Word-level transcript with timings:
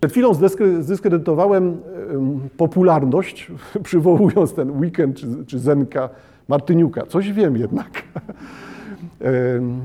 Przed 0.00 0.12
chwilą 0.12 0.34
zdyskredytowałem 0.80 1.76
popularność, 2.56 3.52
przywołując 3.82 4.54
ten 4.54 4.80
weekend 4.80 5.16
czy, 5.16 5.26
czy 5.46 5.58
Zenka 5.58 6.08
Martyniuka. 6.48 7.06
Coś 7.06 7.32
wiem 7.32 7.56
jednak. 7.56 7.90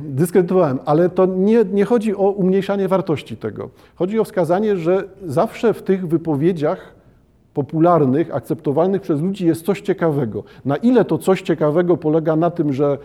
Dyskredytowałem, 0.05 0.79
ale 0.85 1.09
to 1.09 1.25
nie, 1.25 1.65
nie 1.71 1.85
chodzi 1.85 2.15
o 2.15 2.29
umniejszanie 2.29 2.87
wartości 2.87 3.37
tego. 3.37 3.69
Chodzi 3.95 4.19
o 4.19 4.23
wskazanie, 4.23 4.77
że 4.77 5.03
zawsze 5.25 5.73
w 5.73 5.81
tych 5.81 6.07
wypowiedziach 6.07 6.93
popularnych, 7.53 8.35
akceptowalnych 8.35 9.01
przez 9.01 9.21
ludzi 9.21 9.47
jest 9.47 9.65
coś 9.65 9.81
ciekawego. 9.81 10.43
Na 10.65 10.75
ile 10.75 11.05
to 11.05 11.17
coś 11.17 11.41
ciekawego 11.41 11.97
polega 11.97 12.35
na 12.35 12.51
tym, 12.51 12.73
że 12.73 12.97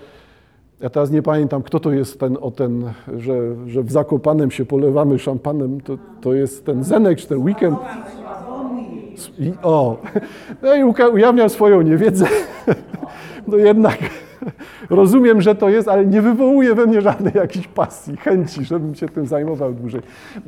ja 0.80 0.90
teraz 0.90 1.10
nie 1.10 1.22
pamiętam, 1.22 1.62
kto 1.62 1.80
to 1.80 1.92
jest 1.92 2.20
ten, 2.20 2.38
o 2.40 2.50
ten, 2.50 2.92
że, 3.16 3.66
że 3.66 3.82
w 3.82 3.92
Zakopanem 3.92 4.50
się 4.50 4.66
polewamy 4.66 5.18
szampanem, 5.18 5.80
to, 5.80 5.98
to 6.20 6.34
jest 6.34 6.66
ten 6.66 6.84
Zenek 6.84 7.18
czy 7.18 7.26
ten 7.26 7.38
weekend. 7.38 7.79
I, 9.39 9.53
o, 9.62 9.96
no 10.62 10.75
i 10.75 10.84
ujawniam 11.12 11.50
swoją 11.50 11.82
niewiedzę. 11.82 12.26
No 13.48 13.56
jednak 13.56 13.98
rozumiem, 14.90 15.43
że 15.43 15.54
to 15.54 15.68
jest, 15.68 15.89
ale 15.89 16.06
nie 16.06 16.22
wywołuje 16.22 16.75
we 16.75 16.86
mnie 16.86 17.00
żadnej 17.00 17.32
jakiejś 17.34 17.68
pasji, 17.68 18.17
chęci, 18.17 18.64
żebym 18.64 18.95
się 18.95 19.08
tym 19.08 19.26
zajmował 19.26 19.72
dłużej. 19.72 20.00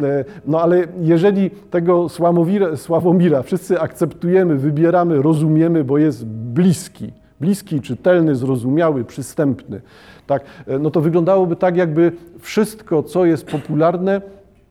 E, 0.03 0.25
no 0.47 0.61
ale 0.61 0.87
jeżeli 1.01 1.51
tego 1.51 2.09
Sławomira, 2.09 2.77
Sławomira 2.77 3.43
wszyscy 3.43 3.81
akceptujemy, 3.81 4.57
wybieramy, 4.57 5.23
rozumiemy, 5.23 5.85
bo 5.85 5.99
jest 5.99 6.27
bliski, 6.27 7.13
bliski, 7.41 7.81
czytelny, 7.81 8.37
zrozumiały, 8.37 9.05
przystępny, 9.05 9.81
tak, 10.27 10.45
e, 10.67 10.79
no 10.79 10.91
to 10.91 11.01
wyglądałoby 11.01 11.57
tak, 11.57 11.77
jakby 11.77 12.13
wszystko, 12.39 13.03
co 13.03 13.25
jest 13.25 13.47
popularne, 13.47 14.21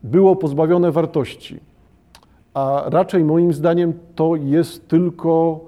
było 0.04 0.36
pozbawione 0.36 0.92
wartości. 0.92 1.60
A 2.54 2.84
raczej 2.86 3.24
moim 3.24 3.54
zdaniem 3.54 3.94
to 4.16 4.36
jest 4.36 4.88
tylko 4.88 5.60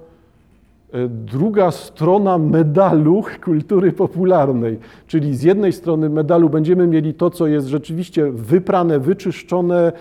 druga 1.10 1.72
strona 1.72 2.38
medalu 2.38 3.24
kultury 3.46 3.92
popularnej. 3.92 4.80
Czyli 5.08 5.36
z 5.36 5.44
jednej 5.44 5.74
strony 5.74 6.10
medalu 6.10 6.50
będziemy 6.50 6.88
mieli 6.88 7.14
to, 7.14 7.30
co 7.30 7.48
jest 7.48 7.68
rzeczywiście 7.68 8.32
wyprane, 8.32 9.00
wyczyszczone 9.00 9.88
e, 9.88 9.94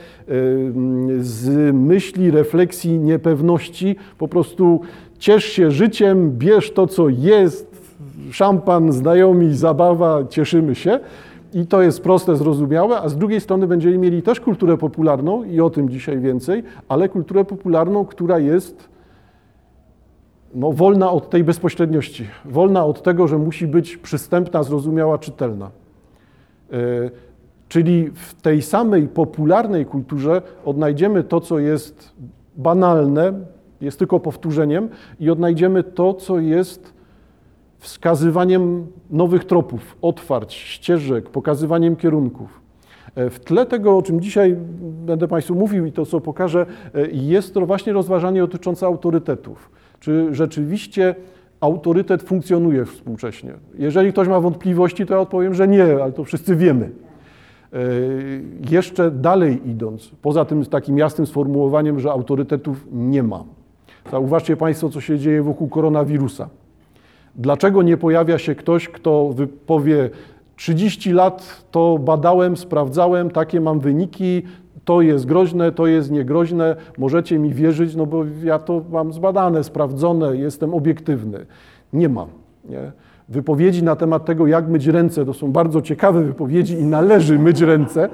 z 1.21 1.75
myśli, 1.75 2.31
refleksji, 2.31 2.99
niepewności. 2.99 3.97
Po 4.19 4.29
prostu 4.29 4.81
ciesz 5.19 5.45
się 5.45 5.71
życiem, 5.71 6.31
bierz 6.39 6.71
to, 6.71 6.87
co 6.87 7.09
jest, 7.09 7.71
szampan, 8.31 8.93
znajomi, 8.93 9.55
zabawa, 9.55 10.25
cieszymy 10.29 10.75
się. 10.75 11.01
I 11.55 11.67
to 11.67 11.83
jest 11.83 12.03
proste, 12.03 12.37
zrozumiałe, 12.37 13.01
a 13.01 13.09
z 13.09 13.17
drugiej 13.17 13.41
strony 13.41 13.67
będziemy 13.67 13.99
mieli 13.99 14.23
też 14.23 14.41
kulturę 14.41 14.77
popularną 14.77 15.45
i 15.45 15.61
o 15.61 15.71
tym 15.71 15.89
dzisiaj 15.89 16.21
więcej, 16.21 16.63
ale 16.89 17.09
kulturę 17.09 17.45
popularną, 17.45 18.05
która 18.05 18.39
jest 18.39 18.89
no, 20.55 20.73
wolna 20.73 21.11
od 21.11 21.31
tej 21.31 21.45
bezpośredniości, 21.45 22.27
wolna 22.45 22.85
od 22.85 23.03
tego, 23.03 23.29
że 23.29 23.39
musi 23.39 23.67
być 23.67 23.97
przystępna, 23.97 24.63
zrozumiała, 24.63 25.19
czytelna. 25.19 25.71
E, 26.73 26.77
czyli 27.69 28.11
w 28.15 28.43
tej 28.43 28.63
samej 28.63 29.09
popularnej 29.09 29.87
kulturze 29.87 30.43
odnajdziemy 30.65 31.25
to, 31.25 31.41
co 31.41 31.59
jest 31.59 32.13
banalne, 32.57 33.33
jest 33.81 33.99
tylko 33.99 34.21
powtórzeniem, 34.21 34.89
i 35.21 35.31
odnajdziemy 35.31 35.83
to, 35.83 36.15
co 36.15 36.39
jest 36.39 36.95
wskazywaniem 37.79 38.87
nowych 39.11 39.45
tropów, 39.45 39.97
otwarć, 40.03 40.55
ścieżek, 40.55 41.31
pokazywaniem 41.31 41.97
kierunków. 41.97 42.61
E, 43.15 43.31
w 43.31 43.41
tle 43.41 43.67
tego, 43.67 43.97
o 43.97 44.03
czym 44.03 44.21
dzisiaj 44.21 44.57
będę 44.81 45.29
Państwu 45.29 45.55
mówił 45.55 45.87
i 45.87 45.93
to, 45.93 46.07
co 46.07 46.21
pokażę, 46.21 46.67
e, 46.95 47.11
jest 47.11 47.55
to 47.55 47.67
właśnie 47.67 47.93
rozważanie 47.93 48.41
dotyczące 48.41 48.87
autorytetów. 48.87 49.71
Czy 50.01 50.35
rzeczywiście 50.35 51.15
autorytet 51.61 52.23
funkcjonuje 52.23 52.85
współcześnie? 52.85 53.53
Jeżeli 53.79 54.13
ktoś 54.13 54.29
ma 54.29 54.41
wątpliwości, 54.41 55.07
to 55.07 55.15
ja 55.15 55.21
odpowiem, 55.21 55.55
że 55.55 55.69
nie, 55.69 55.85
ale 55.85 56.13
to 56.13 56.25
wszyscy 56.25 56.57
wiemy. 56.57 56.91
E, 57.73 57.79
jeszcze 58.71 59.11
dalej 59.11 59.61
idąc, 59.71 60.11
poza 60.23 60.45
tym 60.45 60.65
takim 60.65 60.99
jasnym 60.99 61.27
sformułowaniem, 61.27 62.01
że 62.01 62.11
autorytetów 62.11 62.87
nie 62.93 63.23
ma. 63.23 63.45
Zauważcie 64.11 64.57
Państwo, 64.57 64.89
co 64.89 65.01
się 65.01 65.19
dzieje 65.19 65.43
wokół 65.43 65.69
koronawirusa. 65.69 66.49
Dlaczego 67.37 67.83
nie 67.83 67.97
pojawia 67.97 68.39
się 68.39 68.55
ktoś, 68.55 68.89
kto 68.89 69.35
powie 69.67 70.11
30 70.57 71.13
lat 71.13 71.65
to 71.71 71.99
badałem, 71.99 72.57
sprawdzałem, 72.57 73.31
takie 73.31 73.61
mam 73.61 73.81
wyniki, 73.81 74.43
to 74.85 75.01
jest 75.01 75.27
groźne, 75.27 75.73
to 75.73 75.87
jest 75.87 76.11
niegroźne, 76.11 76.77
możecie 76.99 77.39
mi 77.39 77.55
wierzyć, 77.55 77.97
no 77.97 78.07
bo 78.07 78.25
ja 78.45 78.59
to 78.59 78.83
mam 78.91 79.13
zbadane, 79.13 79.65
sprawdzone, 79.65 80.37
jestem 80.37 80.75
obiektywny. 80.75 81.47
Nie 81.93 82.09
mam. 82.09 82.29
Nie? 82.69 82.93
Wypowiedzi 83.29 83.83
na 83.83 83.97
temat 83.97 84.25
tego, 84.25 84.47
jak 84.47 84.69
myć 84.69 84.87
ręce, 84.87 85.27
to 85.27 85.35
są 85.35 85.53
bardzo 85.53 85.83
ciekawe 85.83 86.23
wypowiedzi 86.23 86.75
i 86.75 86.85
należy 86.85 87.39
myć 87.39 87.61
ręce, 87.61 88.09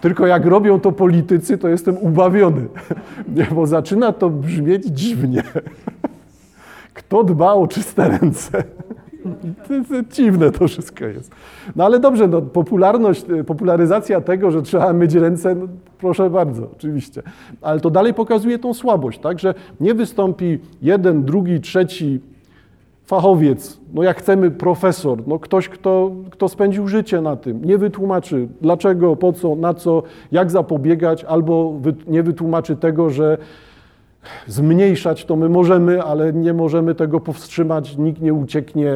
tylko 0.00 0.26
jak 0.26 0.46
robią 0.46 0.80
to 0.80 0.92
politycy, 0.92 1.58
to 1.58 1.68
jestem 1.68 1.96
ubawiony, 2.00 2.66
bo 3.54 3.66
zaczyna 3.66 4.12
to 4.12 4.30
brzmieć 4.30 4.84
dziwnie. 4.84 5.42
Kto 6.94 7.24
dba 7.24 7.52
o 7.52 7.66
czyste 7.66 8.08
ręce? 8.08 8.64
Dziwne 10.10 10.50
to 10.50 10.68
wszystko 10.68 11.04
jest. 11.04 11.32
No 11.76 11.84
ale 11.84 12.00
dobrze, 12.00 12.28
no, 12.28 12.42
popularność, 12.42 13.24
popularyzacja 13.46 14.20
tego, 14.20 14.50
że 14.50 14.62
trzeba 14.62 14.92
myć 14.92 15.14
ręce, 15.14 15.54
no, 15.54 15.66
proszę 15.98 16.30
bardzo, 16.30 16.68
oczywiście. 16.72 17.22
Ale 17.62 17.80
to 17.80 17.90
dalej 17.90 18.14
pokazuje 18.14 18.58
tą 18.58 18.74
słabość, 18.74 19.18
tak, 19.18 19.38
że 19.38 19.54
nie 19.80 19.94
wystąpi 19.94 20.58
jeden, 20.82 21.24
drugi, 21.24 21.60
trzeci 21.60 22.20
fachowiec, 23.08 23.80
no 23.94 24.02
jak 24.02 24.18
chcemy 24.18 24.50
profesor, 24.50 25.26
no 25.26 25.38
ktoś, 25.38 25.68
kto, 25.68 26.10
kto 26.30 26.48
spędził 26.48 26.88
życie 26.88 27.20
na 27.20 27.36
tym, 27.36 27.64
nie 27.64 27.78
wytłumaczy 27.78 28.48
dlaczego, 28.60 29.16
po 29.16 29.32
co, 29.32 29.56
na 29.56 29.74
co, 29.74 30.02
jak 30.32 30.50
zapobiegać, 30.50 31.24
albo 31.24 31.80
nie 32.06 32.22
wytłumaczy 32.22 32.76
tego, 32.76 33.10
że 33.10 33.38
Zmniejszać 34.46 35.24
to 35.24 35.36
my 35.36 35.48
możemy, 35.48 36.02
ale 36.02 36.32
nie 36.32 36.54
możemy 36.54 36.94
tego 36.94 37.20
powstrzymać, 37.20 37.96
nikt 37.96 38.22
nie 38.22 38.34
ucieknie. 38.34 38.92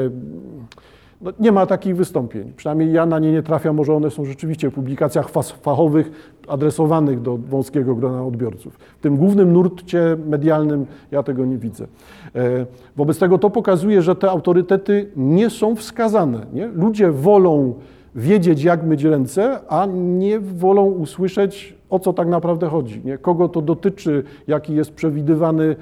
No, 1.21 1.33
nie 1.41 1.53
ma 1.53 1.67
takich 1.67 1.97
wystąpień. 1.97 2.53
Przynajmniej 2.57 2.93
ja 2.93 3.07
na 3.07 3.19
nie 3.19 3.33
nie 3.33 3.43
trafiam, 3.43 3.77
może 3.77 3.95
one 3.95 4.11
są 4.11 4.25
rzeczywiście 4.25 4.71
w 4.71 4.75
publikacjach 4.75 5.29
fachowych 5.63 6.11
adresowanych 6.49 7.23
do 7.23 7.37
wąskiego 7.37 7.95
grona 7.95 8.25
odbiorców. 8.25 8.77
W 8.99 9.03
tym 9.03 9.17
głównym 9.17 9.53
nurcie 9.53 10.17
medialnym 10.27 10.87
ja 11.11 11.23
tego 11.23 11.45
nie 11.45 11.59
widzę. 11.59 11.87
E, 12.35 12.67
wobec 12.97 13.19
tego 13.19 13.39
to 13.39 13.51
pokazuje, 13.51 14.03
że 14.03 14.17
te 14.17 14.31
autorytety 14.31 15.11
nie 15.17 15.51
są 15.51 15.77
wskazane. 15.77 16.47
Nie? 16.53 16.67
Ludzie 16.67 17.11
wolą 17.11 17.75
wiedzieć, 18.15 18.63
jak 18.63 18.85
myć 18.85 19.05
ręce, 19.05 19.61
a 19.69 19.87
nie 19.95 20.41
wolą 20.41 20.85
usłyszeć, 20.85 21.75
o 21.91 21.99
co 21.99 22.13
tak 22.13 22.29
naprawdę 22.29 22.69
chodzi, 22.69 23.03
nie? 23.05 23.19
kogo 23.19 23.49
to 23.49 23.63
dotyczy, 23.63 24.25
jaki 24.47 24.75
jest 24.75 24.93
przewidywany 24.93 25.77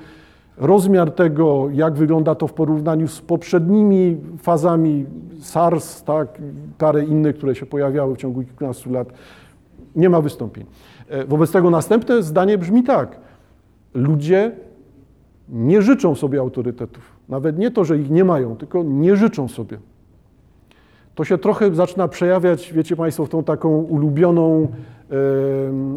rozmiar 0.56 1.10
tego, 1.10 1.68
jak 1.72 1.94
wygląda 1.94 2.34
to 2.34 2.46
w 2.46 2.52
porównaniu 2.52 3.08
z 3.08 3.20
poprzednimi 3.20 4.16
fazami 4.38 5.06
SARS, 5.40 6.02
tak, 6.02 6.38
parę 6.78 7.04
innych, 7.04 7.36
które 7.36 7.54
się 7.54 7.66
pojawiały 7.66 8.14
w 8.14 8.18
ciągu 8.18 8.42
kilkunastu 8.42 8.92
lat. 8.92 9.12
Nie 9.96 10.10
ma 10.10 10.20
wystąpień. 10.20 10.66
E, 11.08 11.24
wobec 11.24 11.52
tego 11.52 11.70
następne 11.70 12.22
zdanie 12.22 12.58
brzmi 12.58 12.82
tak. 12.82 13.20
Ludzie 13.94 14.52
nie 15.48 15.82
życzą 15.82 16.14
sobie 16.14 16.40
autorytetów. 16.40 17.02
Nawet 17.28 17.58
nie 17.58 17.70
to, 17.70 17.84
że 17.84 17.98
ich 17.98 18.10
nie 18.10 18.24
mają, 18.24 18.56
tylko 18.56 18.82
nie 18.82 19.16
życzą 19.16 19.48
sobie 19.48 19.78
to 21.14 21.24
się 21.24 21.38
trochę 21.38 21.74
zaczyna 21.74 22.08
przejawiać, 22.08 22.72
wiecie 22.72 22.96
Państwo, 22.96 23.26
w 23.26 23.28
tą 23.28 23.44
taką 23.44 23.68
ulubioną 23.68 24.68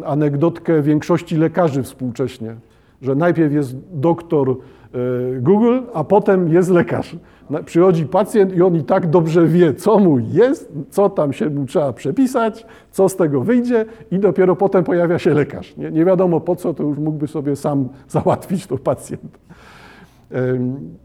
e, 0.02 0.06
anegdotkę 0.06 0.82
większości 0.82 1.36
lekarzy 1.36 1.82
współcześnie, 1.82 2.54
że 3.02 3.14
najpierw 3.14 3.52
jest 3.52 3.76
doktor 3.92 4.50
e, 4.50 4.56
Google, 5.40 5.78
a 5.94 6.04
potem 6.04 6.52
jest 6.52 6.70
lekarz. 6.70 7.16
Przychodzi 7.64 8.06
pacjent 8.06 8.56
i 8.56 8.62
on 8.62 8.76
i 8.76 8.84
tak 8.84 9.10
dobrze 9.10 9.46
wie, 9.46 9.74
co 9.74 9.98
mu 9.98 10.18
jest, 10.18 10.72
co 10.90 11.10
tam 11.10 11.32
się 11.32 11.50
mu 11.50 11.66
trzeba 11.66 11.92
przepisać, 11.92 12.66
co 12.90 13.08
z 13.08 13.16
tego 13.16 13.40
wyjdzie 13.40 13.84
i 14.10 14.18
dopiero 14.18 14.56
potem 14.56 14.84
pojawia 14.84 15.18
się 15.18 15.34
lekarz. 15.34 15.76
Nie, 15.76 15.90
nie 15.90 16.04
wiadomo 16.04 16.40
po 16.40 16.56
co, 16.56 16.74
to 16.74 16.82
już 16.82 16.98
mógłby 16.98 17.26
sobie 17.26 17.56
sam 17.56 17.88
załatwić 18.08 18.66
to 18.66 18.78
pacjent. 18.78 19.38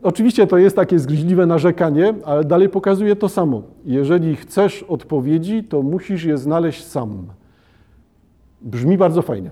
Oczywiście 0.04 0.48
to 0.48 0.58
jest 0.58 0.76
takie 0.76 1.00
zgryźliwe 1.00 1.46
narzekanie, 1.46 2.14
ale 2.26 2.44
dalej 2.44 2.70
pokazuje 2.70 3.16
to 3.16 3.30
samo. 3.30 3.64
Jeżeli 3.86 4.36
chcesz 4.36 4.84
odpowiedzi, 4.84 5.64
to 5.64 5.82
musisz 5.82 6.24
je 6.24 6.38
znaleźć 6.38 6.84
sam. 6.86 7.28
Brzmi 8.62 8.98
bardzo 8.98 9.22
fajnie. 9.22 9.52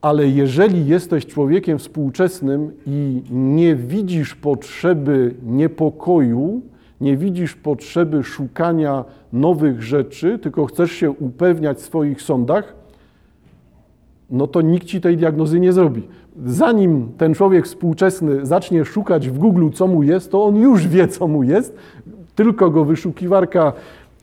Ale 0.00 0.28
jeżeli 0.28 0.86
jesteś 0.86 1.26
człowiekiem 1.26 1.78
współczesnym 1.78 2.72
i 2.86 3.22
nie 3.30 3.76
widzisz 3.76 4.34
potrzeby 4.34 5.34
niepokoju, 5.42 6.62
nie 7.00 7.16
widzisz 7.16 7.56
potrzeby 7.56 8.24
szukania 8.24 9.04
nowych 9.32 9.82
rzeczy, 9.82 10.38
tylko 10.38 10.66
chcesz 10.66 10.92
się 10.92 11.10
upewniać 11.10 11.78
w 11.78 11.80
swoich 11.80 12.22
sądach, 12.22 12.79
no 14.30 14.46
to 14.46 14.60
nikt 14.60 14.86
ci 14.86 15.00
tej 15.00 15.16
diagnozy 15.16 15.60
nie 15.60 15.72
zrobi. 15.72 16.02
Zanim 16.46 17.08
ten 17.18 17.34
człowiek 17.34 17.64
współczesny 17.64 18.46
zacznie 18.46 18.84
szukać 18.84 19.28
w 19.28 19.38
Google, 19.38 19.68
co 19.74 19.86
mu 19.86 20.02
jest, 20.02 20.30
to 20.30 20.44
on 20.44 20.56
już 20.56 20.88
wie, 20.88 21.08
co 21.08 21.28
mu 21.28 21.42
jest, 21.42 21.76
tylko 22.34 22.70
go 22.70 22.84
wyszukiwarka 22.84 23.72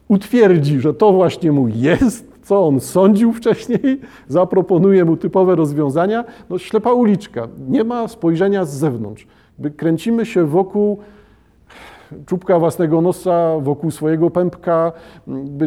utwierdzi, 0.08 0.80
że 0.80 0.94
to 0.94 1.12
właśnie 1.12 1.52
mu 1.52 1.68
jest, 1.68 2.32
co 2.42 2.66
on 2.66 2.80
sądził 2.80 3.32
wcześniej, 3.32 4.00
zaproponuje 4.28 5.04
mu 5.04 5.16
typowe 5.16 5.56
rozwiązania. 5.56 6.24
No 6.50 6.58
ślepa 6.58 6.92
uliczka, 6.92 7.48
nie 7.68 7.84
ma 7.84 8.08
spojrzenia 8.08 8.64
z 8.64 8.74
zewnątrz. 8.74 9.26
Kręcimy 9.76 10.26
się 10.26 10.44
wokół 10.44 10.98
czubka 12.26 12.58
własnego 12.58 13.00
nosa, 13.00 13.58
wokół 13.60 13.90
swojego 13.90 14.30
pępka. 14.30 14.92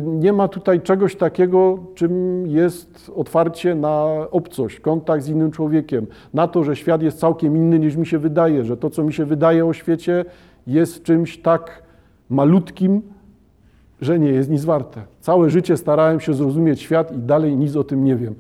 Nie 0.04 0.34
ma 0.34 0.48
tutaj 0.48 0.82
czegoś 0.82 1.16
takiego, 1.16 1.78
czym 1.96 2.44
jest 2.48 3.12
otwarcie 3.16 3.76
na 3.76 4.06
obcość, 4.32 4.80
kontakt 4.80 5.24
z 5.24 5.30
innym 5.30 5.52
człowiekiem, 5.52 6.08
na 6.34 6.48
to, 6.48 6.64
że 6.64 6.76
świat 6.76 7.02
jest 7.02 7.20
całkiem 7.20 7.58
inny 7.58 7.80
niż 7.80 7.96
mi 7.96 8.06
się 8.06 8.20
wydaje, 8.20 8.66
że 8.66 8.78
to, 8.78 8.90
co 8.90 9.04
mi 9.04 9.14
się 9.14 9.26
wydaje 9.26 9.66
o 9.66 9.74
świecie, 9.74 10.26
jest 10.68 11.04
czymś 11.04 11.38
tak 11.38 11.84
malutkim, 12.30 13.02
że 14.02 14.20
nie 14.20 14.30
jest 14.30 14.50
nic 14.50 14.66
warte. 14.66 15.04
Całe 15.20 15.50
życie 15.50 15.78
starałem 15.78 16.20
się 16.20 16.34
zrozumieć 16.34 16.82
świat 16.82 17.16
i 17.16 17.18
dalej 17.18 17.58
nic 17.58 17.76
o 17.76 17.84
tym 17.84 18.04
nie 18.04 18.16
wiem. 18.16 18.36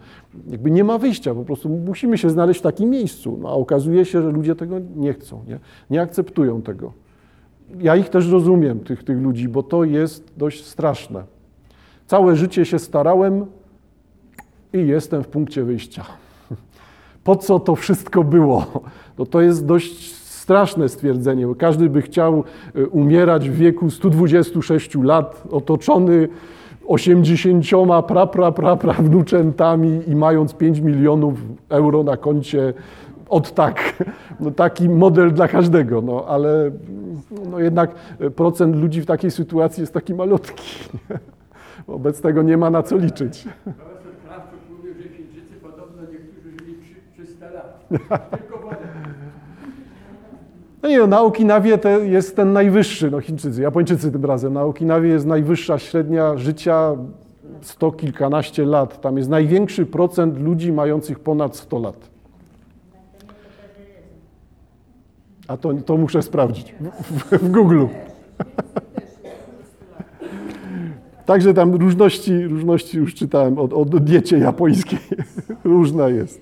Jakby 0.47 0.71
nie 0.71 0.83
ma 0.83 0.97
wyjścia, 0.97 1.35
po 1.35 1.45
prostu 1.45 1.69
musimy 1.69 2.17
się 2.17 2.29
znaleźć 2.29 2.59
w 2.59 2.63
takim 2.63 2.89
miejscu, 2.89 3.37
no, 3.41 3.49
a 3.49 3.51
okazuje 3.51 4.05
się, 4.05 4.21
że 4.21 4.31
ludzie 4.31 4.55
tego 4.55 4.75
nie 4.95 5.13
chcą, 5.13 5.43
nie, 5.47 5.59
nie 5.89 6.01
akceptują 6.01 6.61
tego. 6.61 6.93
Ja 7.79 7.95
ich 7.95 8.09
też 8.09 8.29
rozumiem, 8.29 8.79
tych, 8.79 9.03
tych 9.03 9.21
ludzi, 9.21 9.47
bo 9.47 9.63
to 9.63 9.83
jest 9.83 10.33
dość 10.37 10.65
straszne. 10.65 11.23
Całe 12.07 12.35
życie 12.35 12.65
się 12.65 12.79
starałem 12.79 13.45
i 14.73 14.87
jestem 14.87 15.23
w 15.23 15.27
punkcie 15.27 15.63
wyjścia. 15.63 16.05
Po 17.23 17.35
co 17.35 17.59
to 17.59 17.75
wszystko 17.75 18.23
było? 18.23 18.65
No 19.17 19.25
to 19.25 19.41
jest 19.41 19.65
dość 19.65 20.15
straszne 20.15 20.89
stwierdzenie, 20.89 21.47
bo 21.47 21.55
każdy 21.55 21.89
by 21.89 22.01
chciał 22.01 22.43
e, 22.75 22.87
umierać 22.87 23.49
w 23.49 23.53
wieku 23.53 23.89
126 23.89 24.95
lat, 24.95 25.43
otoczony 25.51 26.27
80 26.87 27.65
pra, 28.07 28.27
pra, 28.27 28.51
pra, 28.51 28.75
pra 28.75 28.93
wnuczętami 28.93 30.01
i 30.07 30.15
mając 30.15 30.53
5 30.53 30.79
milionów 30.79 31.33
euro 31.69 32.03
na 32.03 32.17
koncie 32.17 32.73
od 33.31 33.53
tak. 33.53 34.03
No 34.39 34.51
taki 34.51 34.89
model 34.89 35.33
dla 35.33 35.47
każdego, 35.47 36.01
no 36.01 36.25
ale 36.27 36.71
no 37.51 37.59
jednak 37.59 37.91
procent 38.35 38.75
ludzi 38.75 39.01
w 39.01 39.05
takiej 39.05 39.31
sytuacji 39.31 39.81
jest 39.81 39.93
taki 39.93 40.13
malutki. 40.13 40.89
Wobec 41.87 42.21
tego 42.21 42.41
nie 42.41 42.57
ma 42.57 42.69
na 42.69 42.83
co 42.83 42.97
liczyć. 42.97 43.43
Profesor 43.63 44.11
Krawczuk 44.25 44.59
mówił, 44.77 44.93
że 44.93 45.09
Chińczycy 45.09 45.55
podobno 45.61 46.01
niektórzy 46.01 46.51
żyli 46.59 46.75
300 47.13 47.49
lat. 47.49 47.87
Tylko 48.37 48.57
wodę. 48.57 48.75
No 50.83 50.89
nie, 50.89 50.99
no, 50.99 51.07
na 51.07 51.21
Okinawie 51.21 51.77
to 51.77 51.89
jest 51.89 52.35
ten 52.35 52.53
najwyższy, 52.53 53.11
no 53.11 53.21
Chińczycy, 53.21 53.61
Japończycy 53.61 54.11
tym 54.11 54.25
razem. 54.25 54.53
Na 54.53 54.63
Okinawie 54.63 55.09
jest 55.09 55.25
najwyższa 55.25 55.79
średnia 55.79 56.37
życia, 56.37 56.95
sto 57.61 57.91
kilkanaście 57.91 58.65
lat. 58.65 59.01
Tam 59.01 59.17
jest 59.17 59.29
największy 59.29 59.85
procent 59.85 60.39
ludzi 60.39 60.71
mających 60.71 61.19
ponad 61.19 61.55
100 61.55 61.79
lat. 61.79 62.10
A 65.51 65.57
to, 65.57 65.73
to 65.73 65.97
muszę 65.97 66.21
sprawdzić 66.21 66.75
w, 67.03 67.37
w, 67.37 67.51
Google. 67.51 67.85
Także 71.25 71.53
tam 71.53 71.75
różności, 71.75 72.47
różności 72.47 72.97
już 72.97 73.15
czytałem 73.15 73.57
o, 73.57 73.61
o 73.61 73.85
diecie 73.85 74.37
japońskiej. 74.37 74.99
Różna 75.63 76.09
jest. 76.09 76.41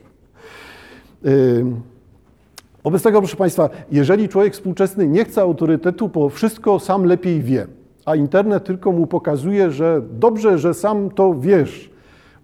Wobec 2.84 3.04
tego, 3.04 3.20
proszę 3.20 3.38
Państwa, 3.38 3.70
jeżeli 3.92 4.30
człowiek 4.30 4.54
współczesny 4.54 5.08
nie 5.08 5.26
chce 5.26 5.42
autorytetu, 5.42 6.10
bo 6.10 6.30
wszystko 6.30 6.80
sam 6.80 7.04
lepiej 7.04 7.42
wie, 7.42 7.68
a 8.06 8.16
internet 8.16 8.64
tylko 8.64 8.92
mu 8.92 9.08
pokazuje, 9.08 9.72
że 9.72 10.02
dobrze, 10.12 10.58
że 10.58 10.74
sam 10.74 11.10
to 11.10 11.36
wiesz, 11.40 11.90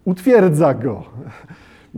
utwierdza 0.05 0.73
go. 0.73 1.03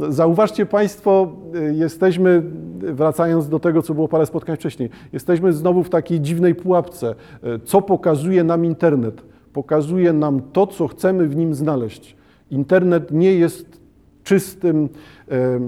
Zauważcie 0.10 0.66
Państwo, 0.66 1.32
y, 1.56 1.74
jesteśmy, 1.74 2.44
wracając 2.80 3.50
do 3.50 3.60
tego, 3.60 3.82
co 3.82 3.94
było 3.94 4.08
parę 4.08 4.26
spotkań 4.26 4.56
wcześniej, 4.56 4.90
jesteśmy 5.14 5.54
znowu 5.54 5.84
w 5.84 5.90
takiej 5.90 6.22
dziwnej 6.22 6.56
pułapce. 6.56 7.16
Y, 7.44 7.60
co 7.66 7.82
pokazuje 7.82 8.44
nam 8.44 8.66
internet? 8.66 9.22
Pokazuje 9.54 10.14
nam 10.14 10.42
to, 10.54 10.68
co 10.68 10.88
chcemy 10.88 11.28
w 11.28 11.36
nim 11.36 11.54
znaleźć. 11.54 12.16
Internet 12.52 13.12
nie 13.12 13.34
jest 13.34 13.82
czystym. 14.24 14.90
Okej, 15.28 15.60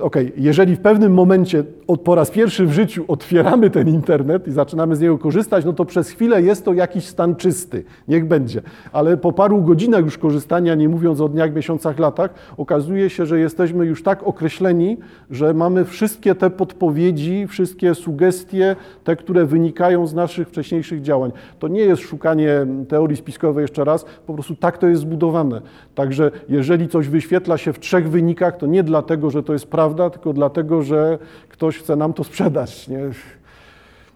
okay. 0.00 0.32
jeżeli 0.36 0.76
w 0.76 0.80
pewnym 0.80 1.14
momencie 1.14 1.64
od, 1.86 2.00
po 2.00 2.14
raz 2.14 2.30
pierwszy 2.30 2.66
w 2.66 2.72
życiu 2.72 3.04
otwieramy 3.08 3.70
ten 3.70 3.88
internet 3.88 4.48
i 4.48 4.52
zaczynamy 4.52 4.96
z 4.96 5.00
niego 5.00 5.18
korzystać, 5.18 5.64
no 5.64 5.72
to 5.72 5.84
przez 5.84 6.10
chwilę 6.10 6.42
jest 6.42 6.64
to 6.64 6.72
jakiś 6.72 7.04
stan 7.04 7.36
czysty, 7.36 7.84
niech 8.08 8.28
będzie. 8.28 8.62
Ale 8.92 9.16
po 9.16 9.32
paru 9.32 9.62
godzinach 9.62 10.04
już 10.04 10.18
korzystania, 10.18 10.74
nie 10.74 10.88
mówiąc 10.88 11.20
o 11.20 11.28
dniach, 11.28 11.54
miesiącach, 11.54 11.98
latach, 11.98 12.34
okazuje 12.56 13.10
się, 13.10 13.26
że 13.26 13.40
jesteśmy 13.40 13.86
już 13.86 14.02
tak 14.02 14.22
określeni, 14.22 14.96
że 15.30 15.54
mamy 15.54 15.84
wszystkie 15.84 16.34
te 16.34 16.50
podpowiedzi, 16.50 17.46
wszystkie 17.46 17.94
sugestie, 17.94 18.76
te, 19.04 19.16
które 19.16 19.46
wynikają 19.46 20.06
z 20.06 20.14
naszych 20.14 20.48
wcześniejszych 20.48 21.02
działań. 21.02 21.32
To 21.58 21.68
nie 21.68 21.80
jest 21.80 22.02
szukanie 22.02 22.66
teorii 22.88 23.16
spiskowej 23.16 23.62
jeszcze 23.62 23.84
raz, 23.84 24.04
po 24.26 24.34
prostu 24.34 24.54
tak 24.56 24.78
to 24.78 24.86
jest 24.86 25.02
zbudowane. 25.02 25.60
Także 25.94 26.30
jeżeli 26.48 26.88
coś 26.88 27.08
wyświetla 27.08 27.58
się 27.58 27.72
w 27.72 27.80
trzech 27.80 28.10
wynikach, 28.10 28.56
to 28.56 28.66
nie 28.66 28.82
dlatego, 28.82 29.30
że 29.30 29.42
to 29.42 29.52
jest 29.52 29.69
prawda, 29.70 30.10
tylko 30.10 30.32
dlatego, 30.32 30.82
że 30.82 31.18
ktoś 31.48 31.78
chce 31.78 31.96
nam 31.96 32.12
to 32.12 32.24
sprzedać. 32.24 32.88
Nie? 32.88 33.00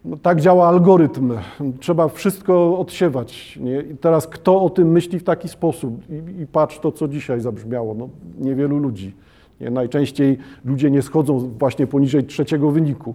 No, 0.04 0.16
tak 0.16 0.40
działa 0.40 0.68
algorytm. 0.68 1.32
Trzeba 1.80 2.08
wszystko 2.08 2.78
odsiewać. 2.78 3.58
Nie? 3.62 3.80
I 3.80 3.96
teraz 3.96 4.26
kto 4.26 4.62
o 4.62 4.70
tym 4.70 4.88
myśli 4.92 5.18
w 5.18 5.24
taki 5.24 5.48
sposób? 5.48 6.10
I, 6.10 6.40
i 6.40 6.46
patrz 6.46 6.78
to, 6.78 6.92
co 6.92 7.08
dzisiaj 7.08 7.40
zabrzmiało. 7.40 7.94
No, 7.94 8.08
niewielu 8.38 8.78
ludzi. 8.78 9.12
Nie? 9.60 9.70
Najczęściej 9.70 10.38
ludzie 10.64 10.90
nie 10.90 11.02
schodzą 11.02 11.38
właśnie 11.58 11.86
poniżej 11.86 12.24
trzeciego 12.24 12.70
wyniku. 12.70 13.14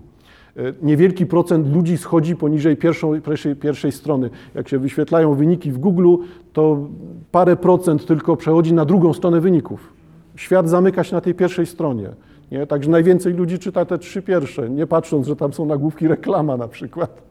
E, 0.57 0.61
niewielki 0.81 1.25
procent 1.25 1.73
ludzi 1.73 1.97
schodzi 1.97 2.35
poniżej 2.35 2.77
pierwszej, 2.77 3.21
pierwszej 3.59 3.91
strony. 3.91 4.29
Jak 4.55 4.69
się 4.69 4.79
wyświetlają 4.79 5.35
wyniki 5.35 5.71
w 5.71 5.77
Google, 5.77 6.15
to 6.53 6.87
parę 7.31 7.55
procent 7.55 8.05
tylko 8.05 8.37
przechodzi 8.37 8.73
na 8.73 8.85
drugą 8.85 9.13
stronę 9.13 9.41
wyników. 9.41 9.93
Świat 10.35 10.69
zamyka 10.69 11.03
się 11.03 11.15
na 11.15 11.21
tej 11.21 11.33
pierwszej 11.33 11.65
stronie. 11.65 12.09
Nie? 12.51 12.67
Także 12.67 12.89
najwięcej 12.89 13.33
ludzi 13.33 13.59
czyta 13.59 13.85
te 13.85 13.97
trzy 13.97 14.21
pierwsze, 14.21 14.69
nie 14.69 14.87
patrząc, 14.87 15.27
że 15.27 15.35
tam 15.35 15.53
są 15.53 15.65
nagłówki 15.65 16.07
reklama 16.07 16.57
na 16.57 16.67
przykład. 16.67 17.21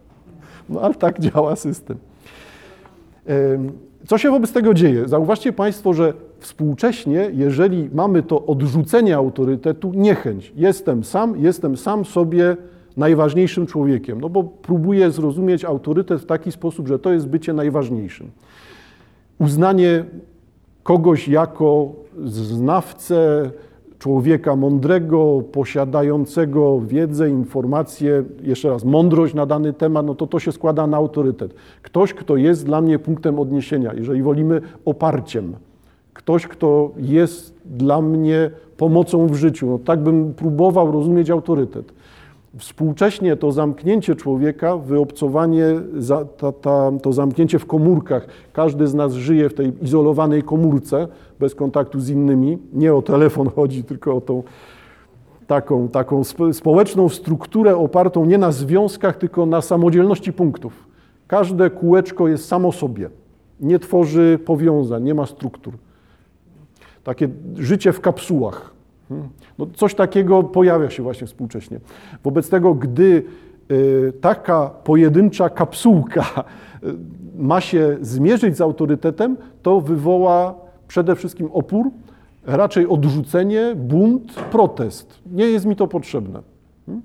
No 0.68 0.80
ale 0.80 0.94
tak 0.94 1.20
działa 1.20 1.56
system. 1.56 1.96
Co 4.06 4.18
się 4.18 4.30
wobec 4.30 4.52
tego 4.52 4.74
dzieje? 4.74 5.08
Zauważcie 5.08 5.52
Państwo, 5.52 5.92
że 5.92 6.12
współcześnie, 6.38 7.30
jeżeli 7.32 7.90
mamy 7.92 8.22
to 8.22 8.46
odrzucenie 8.46 9.16
autorytetu, 9.16 9.92
niechęć. 9.94 10.52
Jestem 10.56 11.04
sam, 11.04 11.34
jestem 11.38 11.76
sam 11.76 12.04
sobie 12.04 12.56
najważniejszym 12.96 13.66
człowiekiem, 13.66 14.20
no 14.20 14.28
bo 14.28 14.44
próbuję 14.44 15.10
zrozumieć 15.10 15.64
autorytet 15.64 16.20
w 16.20 16.26
taki 16.26 16.52
sposób, 16.52 16.88
że 16.88 16.98
to 16.98 17.12
jest 17.12 17.28
bycie 17.28 17.52
najważniejszym. 17.52 18.30
Uznanie 19.38 20.04
kogoś 20.82 21.28
jako 21.28 21.92
znawcę, 22.24 23.50
człowieka 23.98 24.56
mądrego, 24.56 25.42
posiadającego 25.52 26.80
wiedzę, 26.80 27.30
informacje, 27.30 28.24
jeszcze 28.42 28.68
raz, 28.68 28.84
mądrość 28.84 29.34
na 29.34 29.46
dany 29.46 29.72
temat, 29.72 30.06
no 30.06 30.14
to 30.14 30.26
to 30.26 30.38
się 30.38 30.52
składa 30.52 30.86
na 30.86 30.96
autorytet. 30.96 31.54
Ktoś, 31.82 32.14
kto 32.14 32.36
jest 32.36 32.66
dla 32.66 32.80
mnie 32.80 32.98
punktem 32.98 33.38
odniesienia, 33.38 33.94
jeżeli 33.94 34.22
wolimy, 34.22 34.60
oparciem. 34.84 35.56
Ktoś, 36.14 36.46
kto 36.46 36.90
jest 36.96 37.54
dla 37.64 38.02
mnie 38.02 38.50
pomocą 38.76 39.26
w 39.26 39.34
życiu. 39.34 39.66
No 39.66 39.78
tak 39.78 40.02
bym 40.02 40.34
próbował 40.34 40.92
rozumieć 40.92 41.30
autorytet. 41.30 41.92
Współcześnie 42.58 43.36
to 43.36 43.52
zamknięcie 43.52 44.14
człowieka, 44.14 44.76
wyobcowanie, 44.76 45.64
ta, 46.36 46.52
ta, 46.52 46.92
to 47.02 47.12
zamknięcie 47.12 47.58
w 47.58 47.66
komórkach. 47.66 48.26
Każdy 48.52 48.86
z 48.86 48.94
nas 48.94 49.12
żyje 49.12 49.48
w 49.48 49.54
tej 49.54 49.84
izolowanej 49.84 50.42
komórce, 50.42 51.08
bez 51.40 51.54
kontaktu 51.54 52.00
z 52.00 52.08
innymi. 52.08 52.58
Nie 52.72 52.94
o 52.94 53.02
telefon 53.02 53.50
chodzi, 53.50 53.84
tylko 53.84 54.16
o 54.16 54.20
tą 54.20 54.42
taką, 55.46 55.88
taką 55.88 56.22
społeczną 56.52 57.08
strukturę 57.08 57.76
opartą 57.76 58.24
nie 58.24 58.38
na 58.38 58.52
związkach, 58.52 59.16
tylko 59.16 59.46
na 59.46 59.60
samodzielności 59.60 60.32
punktów. 60.32 60.86
Każde 61.26 61.70
kółeczko 61.70 62.28
jest 62.28 62.48
samo 62.48 62.72
sobie, 62.72 63.10
nie 63.60 63.78
tworzy 63.78 64.38
powiązań, 64.44 65.02
nie 65.02 65.14
ma 65.14 65.26
struktur. 65.26 65.74
Takie 67.04 67.28
życie 67.56 67.92
w 67.92 68.00
kapsułach. 68.00 68.77
Hmm. 69.08 69.28
No 69.58 69.66
coś 69.76 69.94
takiego 69.94 70.42
pojawia 70.42 70.90
się 70.90 71.02
właśnie 71.02 71.26
współcześnie. 71.26 71.80
Wobec 72.24 72.50
tego, 72.50 72.74
gdy 72.74 73.22
y, 73.70 74.12
taka 74.20 74.70
pojedyncza 74.84 75.50
kapsułka 75.50 76.44
y, 76.84 76.94
ma 77.36 77.60
się 77.60 77.96
zmierzyć 78.00 78.56
z 78.56 78.60
autorytetem, 78.60 79.36
to 79.62 79.80
wywoła 79.80 80.54
przede 80.88 81.16
wszystkim 81.16 81.48
opór, 81.52 81.90
raczej 82.46 82.86
odrzucenie, 82.86 83.74
bunt, 83.76 84.32
protest. 84.32 85.18
Nie 85.32 85.44
jest 85.44 85.66
mi 85.66 85.76
to 85.76 85.86
potrzebne. 85.86 86.42
Hmm? 86.86 87.02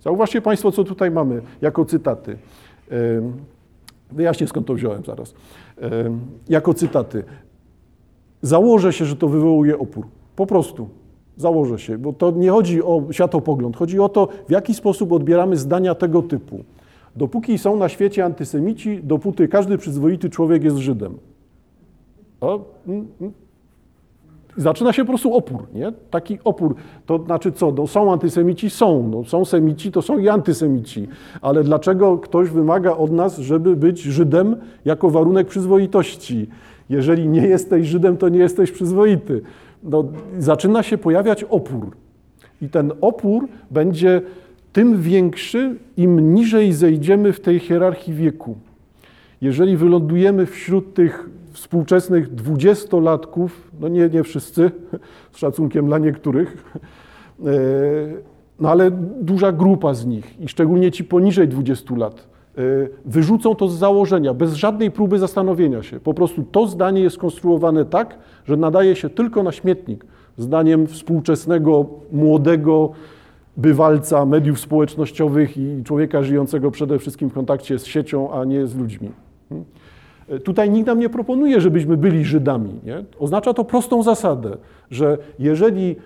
Zauważcie 0.00 0.42
Państwo, 0.42 0.72
co 0.72 0.84
tutaj 0.84 1.10
mamy 1.10 1.42
jako 1.60 1.84
cytaty. 1.84 2.38
Wyjaśnię 4.12 4.46
skąd 4.46 4.66
to 4.66 4.74
wziąłem 4.74 5.04
zaraz. 5.04 5.34
Jako 6.48 6.74
cytaty. 6.74 7.24
Założę 8.42 8.92
się, 8.92 9.04
że 9.04 9.16
to 9.16 9.28
wywołuje 9.28 9.78
opór. 9.78 10.06
Po 10.36 10.46
prostu. 10.46 10.88
Założę 11.36 11.78
się, 11.78 11.98
bo 11.98 12.12
to 12.12 12.30
nie 12.30 12.50
chodzi 12.50 12.82
o 12.82 13.02
światopogląd, 13.10 13.76
chodzi 13.76 14.00
o 14.00 14.08
to, 14.08 14.28
w 14.48 14.50
jaki 14.50 14.74
sposób 14.74 15.12
odbieramy 15.12 15.56
zdania 15.56 15.94
tego 15.94 16.22
typu. 16.22 16.64
Dopóki 17.16 17.58
są 17.58 17.76
na 17.76 17.88
świecie 17.88 18.24
antysemici, 18.24 19.00
dopóty 19.02 19.48
każdy 19.48 19.78
przyzwoity 19.78 20.30
człowiek 20.30 20.64
jest 20.64 20.76
Żydem. 20.76 21.18
O, 22.40 22.60
mm, 22.86 23.06
mm. 23.20 23.32
Zaczyna 24.56 24.92
się 24.92 25.04
po 25.04 25.08
prostu 25.08 25.34
opór, 25.34 25.66
nie? 25.74 25.92
Taki 26.10 26.38
opór. 26.44 26.74
To 27.06 27.18
znaczy 27.18 27.52
co? 27.52 27.72
No, 27.72 27.86
są 27.86 28.12
antysemici? 28.12 28.70
Są. 28.70 29.08
No, 29.08 29.24
są 29.24 29.44
semici, 29.44 29.92
to 29.92 30.02
są 30.02 30.18
i 30.18 30.28
antysemici. 30.28 31.08
Ale 31.40 31.64
dlaczego 31.64 32.18
ktoś 32.18 32.50
wymaga 32.50 32.96
od 32.96 33.12
nas, 33.12 33.38
żeby 33.38 33.76
być 33.76 34.02
Żydem 34.02 34.56
jako 34.84 35.10
warunek 35.10 35.46
przyzwoitości? 35.46 36.48
Jeżeli 36.90 37.28
nie 37.28 37.46
jesteś 37.46 37.86
Żydem, 37.86 38.16
to 38.16 38.28
nie 38.28 38.38
jesteś 38.38 38.72
przyzwoity. 38.72 39.42
No, 39.86 40.04
zaczyna 40.38 40.82
się 40.82 40.98
pojawiać 40.98 41.44
opór. 41.44 41.96
I 42.62 42.68
ten 42.68 42.92
opór 43.00 43.48
będzie 43.70 44.22
tym 44.72 45.02
większy, 45.02 45.76
im 45.96 46.34
niżej 46.34 46.72
zejdziemy 46.72 47.32
w 47.32 47.40
tej 47.40 47.58
hierarchii 47.58 48.14
wieku. 48.14 48.56
Jeżeli 49.40 49.76
wylądujemy 49.76 50.46
wśród 50.46 50.94
tych 50.94 51.30
współczesnych 51.52 52.34
dwudziestolatków, 52.34 53.70
no 53.80 53.88
nie, 53.88 54.08
nie 54.08 54.22
wszyscy, 54.22 54.70
z 55.32 55.36
szacunkiem 55.38 55.86
dla 55.86 55.98
niektórych, 55.98 56.74
e, 56.76 57.52
no 58.60 58.70
ale 58.70 58.90
duża 59.20 59.52
grupa 59.52 59.94
z 59.94 60.06
nich 60.06 60.40
i 60.40 60.48
szczególnie 60.48 60.90
ci 60.90 61.04
poniżej 61.04 61.48
20 61.48 61.96
lat 61.96 62.35
wyrzucą 63.04 63.54
to 63.54 63.68
z 63.68 63.78
założenia, 63.78 64.34
bez 64.34 64.54
żadnej 64.54 64.90
próby 64.90 65.18
zastanowienia 65.18 65.82
się. 65.82 66.00
Po 66.00 66.14
prostu 66.14 66.42
to 66.42 66.66
zdanie 66.66 67.00
jest 67.00 67.16
skonstruowane 67.16 67.84
tak, 67.84 68.18
że 68.44 68.56
nadaje 68.56 68.96
się 68.96 69.10
tylko 69.10 69.42
na 69.42 69.52
śmietnik. 69.52 70.04
Zdaniem 70.36 70.86
współczesnego, 70.86 71.86
młodego 72.12 72.90
bywalca 73.56 74.26
mediów 74.26 74.60
społecznościowych 74.60 75.56
i 75.56 75.82
człowieka 75.84 76.22
żyjącego 76.22 76.70
przede 76.70 76.98
wszystkim 76.98 77.30
w 77.30 77.32
kontakcie 77.32 77.78
z 77.78 77.86
siecią, 77.86 78.32
a 78.32 78.44
nie 78.44 78.66
z 78.66 78.76
ludźmi. 78.76 79.10
Hmm? 79.48 79.64
Tutaj 80.44 80.70
nikt 80.70 80.86
nam 80.86 80.98
nie 80.98 81.08
proponuje, 81.08 81.60
żebyśmy 81.60 81.96
byli 81.96 82.24
Żydami. 82.24 82.74
Nie? 82.84 83.04
Oznacza 83.18 83.54
to 83.54 83.64
prostą 83.64 84.02
zasadę, 84.02 84.56
że 84.90 85.18
jeżeli 85.38 85.96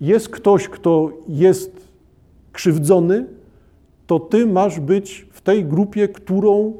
jest 0.00 0.28
ktoś, 0.28 0.68
kto 0.68 1.10
jest 1.28 1.88
krzywdzony, 2.52 3.26
to 4.06 4.20
ty 4.20 4.46
masz 4.46 4.80
być 4.80 5.26
w 5.30 5.40
tej 5.40 5.64
grupie, 5.64 6.08
którą, 6.08 6.72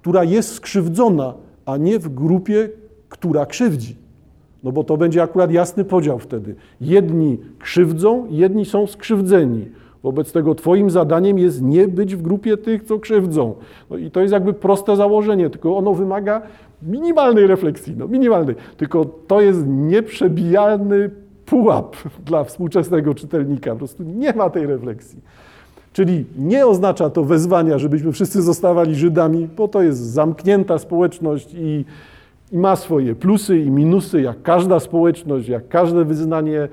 która 0.00 0.24
jest 0.24 0.54
skrzywdzona, 0.54 1.34
a 1.66 1.76
nie 1.76 1.98
w 1.98 2.08
grupie, 2.08 2.68
która 3.08 3.46
krzywdzi. 3.46 3.96
No 4.62 4.72
bo 4.72 4.84
to 4.84 4.96
będzie 4.96 5.22
akurat 5.22 5.50
jasny 5.50 5.84
podział 5.84 6.18
wtedy. 6.18 6.54
Jedni 6.80 7.38
krzywdzą, 7.58 8.26
jedni 8.30 8.64
są 8.64 8.86
skrzywdzeni. 8.86 9.68
Wobec 10.02 10.32
tego 10.32 10.54
Twoim 10.54 10.90
zadaniem 10.90 11.38
jest 11.38 11.62
nie 11.62 11.88
być 11.88 12.16
w 12.16 12.22
grupie 12.22 12.56
tych, 12.56 12.84
co 12.84 12.98
krzywdzą. 12.98 13.54
No 13.90 13.96
i 13.96 14.10
to 14.10 14.20
jest 14.20 14.32
jakby 14.32 14.52
proste 14.52 14.96
założenie, 14.96 15.50
tylko 15.50 15.76
ono 15.76 15.94
wymaga 15.94 16.42
minimalnej 16.82 17.46
refleksji, 17.46 17.94
no 17.96 18.08
minimalnej. 18.08 18.54
Tylko 18.76 19.04
to 19.04 19.40
jest 19.40 19.66
nieprzebijalny 19.66 21.10
pułap 21.46 21.96
dla 22.26 22.44
współczesnego 22.44 23.14
czytelnika. 23.14 23.70
Po 23.70 23.76
prostu 23.78 24.02
nie 24.02 24.32
ma 24.32 24.50
tej 24.50 24.66
refleksji. 24.66 25.20
Czyli 25.92 26.24
nie 26.38 26.66
oznacza 26.66 27.10
to 27.10 27.24
wezwania, 27.24 27.78
żebyśmy 27.78 28.12
wszyscy 28.12 28.42
zostawali 28.42 28.94
Żydami, 28.94 29.48
bo 29.56 29.68
to 29.68 29.82
jest 29.82 30.00
zamknięta 30.00 30.78
społeczność 30.78 31.54
i 31.54 31.84
i 32.52 32.58
ma 32.58 32.76
swoje 32.76 33.14
plusy 33.14 33.58
i 33.58 33.70
minusy, 33.70 34.22
jak 34.22 34.42
każda 34.42 34.80
społeczność, 34.80 35.48
jak 35.48 35.68
każde 35.68 36.04
wyznanie. 36.04 36.68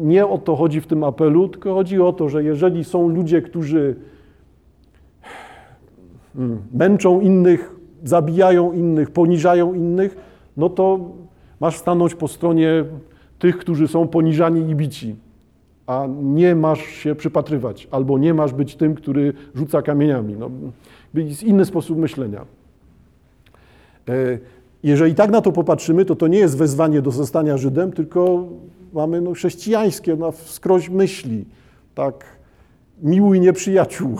Nie 0.00 0.26
o 0.26 0.38
to 0.38 0.56
chodzi 0.56 0.80
w 0.80 0.86
tym 0.86 1.04
apelu, 1.04 1.48
tylko 1.48 1.74
chodzi 1.74 2.00
o 2.00 2.12
to, 2.12 2.28
że 2.28 2.44
jeżeli 2.44 2.84
są 2.84 3.08
ludzie, 3.08 3.42
którzy 3.42 3.96
hmm, 6.36 6.58
męczą 6.72 7.20
innych, 7.20 7.76
zabijają 8.04 8.72
innych, 8.72 9.10
poniżają 9.10 9.74
innych, 9.74 10.16
no 10.56 10.68
to 10.68 11.00
masz 11.60 11.76
stanąć 11.76 12.14
po 12.14 12.28
stronie 12.28 12.84
tych, 13.38 13.58
którzy 13.58 13.88
są 13.88 14.08
poniżani 14.08 14.70
i 14.70 14.74
bici, 14.74 15.16
a 15.88 16.06
nie 16.22 16.54
masz 16.54 16.80
się 16.80 17.14
przypatrywać, 17.14 17.88
albo 17.90 18.18
nie 18.18 18.34
masz 18.34 18.52
być 18.52 18.76
tym, 18.76 18.94
który 18.94 19.32
rzuca 19.54 19.82
kamieniami. 19.82 20.36
No, 20.38 20.50
jest 21.14 21.42
inny 21.42 21.64
sposób 21.64 21.98
myślenia. 21.98 22.44
E, 24.08 24.38
jeżeli 24.82 25.14
tak 25.14 25.30
na 25.30 25.40
to 25.40 25.52
popatrzymy, 25.52 26.04
to 26.04 26.16
to 26.16 26.26
nie 26.26 26.38
jest 26.38 26.58
wezwanie 26.58 27.02
do 27.02 27.10
zostania 27.10 27.56
Żydem, 27.56 27.92
tylko 27.92 28.44
mamy 28.92 29.20
no, 29.20 29.32
chrześcijańskie 29.32 30.16
na 30.16 30.30
wskroś 30.30 30.88
myśli. 30.88 31.44
Tak, 31.94 32.24
miłuj 33.02 33.40
nieprzyjaciół, 33.40 34.16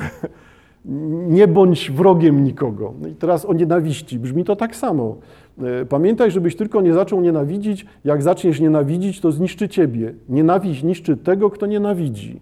nie 1.39 1.49
bądź 1.49 1.91
wrogiem 1.91 2.45
nikogo. 2.45 2.95
No 3.01 3.09
i 3.09 3.15
teraz 3.15 3.45
o 3.45 3.53
nienawiści. 3.53 4.19
Brzmi 4.19 4.45
to 4.45 4.57
tak 4.57 4.77
samo. 4.77 5.17
E, 5.63 5.85
pamiętaj, 5.85 6.31
żebyś 6.31 6.57
tylko 6.57 6.81
nie 6.81 6.93
zaczął 6.93 7.21
nienawidzić. 7.21 7.87
Jak 8.05 8.23
zaczniesz 8.23 8.61
nienawidzić, 8.61 9.21
to 9.21 9.33
zniszczy 9.33 9.69
ciebie. 9.69 10.15
Nienawiść 10.29 10.83
niszczy 10.83 11.17
tego, 11.17 11.51
kto 11.51 11.67
nienawidzi. 11.67 12.41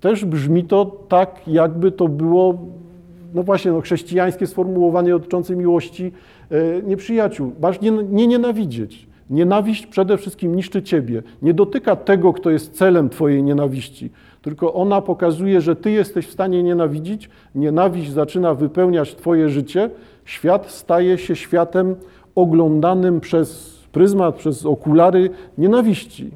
Też 0.00 0.24
brzmi 0.24 0.64
to 0.64 0.84
tak, 1.08 1.48
jakby 1.48 1.92
to 1.92 2.08
było 2.08 2.58
no 3.34 3.42
właśnie, 3.42 3.72
no, 3.72 3.80
chrześcijańskie 3.80 4.46
sformułowanie 4.46 5.10
dotyczące 5.10 5.56
miłości 5.56 6.12
e, 6.50 6.82
nieprzyjaciół. 6.82 7.52
Masz 7.60 7.80
nie, 7.80 7.90
nie 7.90 8.26
nienawidzieć. 8.26 9.06
Nienawiść 9.30 9.86
przede 9.86 10.18
wszystkim 10.18 10.56
niszczy 10.56 10.82
ciebie. 10.82 11.22
Nie 11.42 11.54
dotyka 11.54 11.96
tego, 11.96 12.32
kto 12.32 12.50
jest 12.50 12.72
celem 12.72 13.08
twojej 13.08 13.42
nienawiści, 13.42 14.10
tylko 14.42 14.74
ona 14.74 15.00
pokazuje, 15.00 15.60
że 15.60 15.76
ty 15.76 15.90
jesteś 15.90 16.26
w 16.26 16.32
stanie 16.32 16.62
nienawidzić, 16.62 17.30
nienawiść 17.54 18.10
zaczyna 18.10 18.54
wypełniać 18.54 19.14
twoje 19.14 19.48
życie, 19.48 19.90
świat 20.24 20.70
staje 20.70 21.18
się 21.18 21.36
światem 21.36 21.96
oglądanym 22.34 23.20
przez 23.20 23.78
pryzmat, 23.92 24.34
przez 24.34 24.66
okulary 24.66 25.30
nienawiści. 25.58 26.30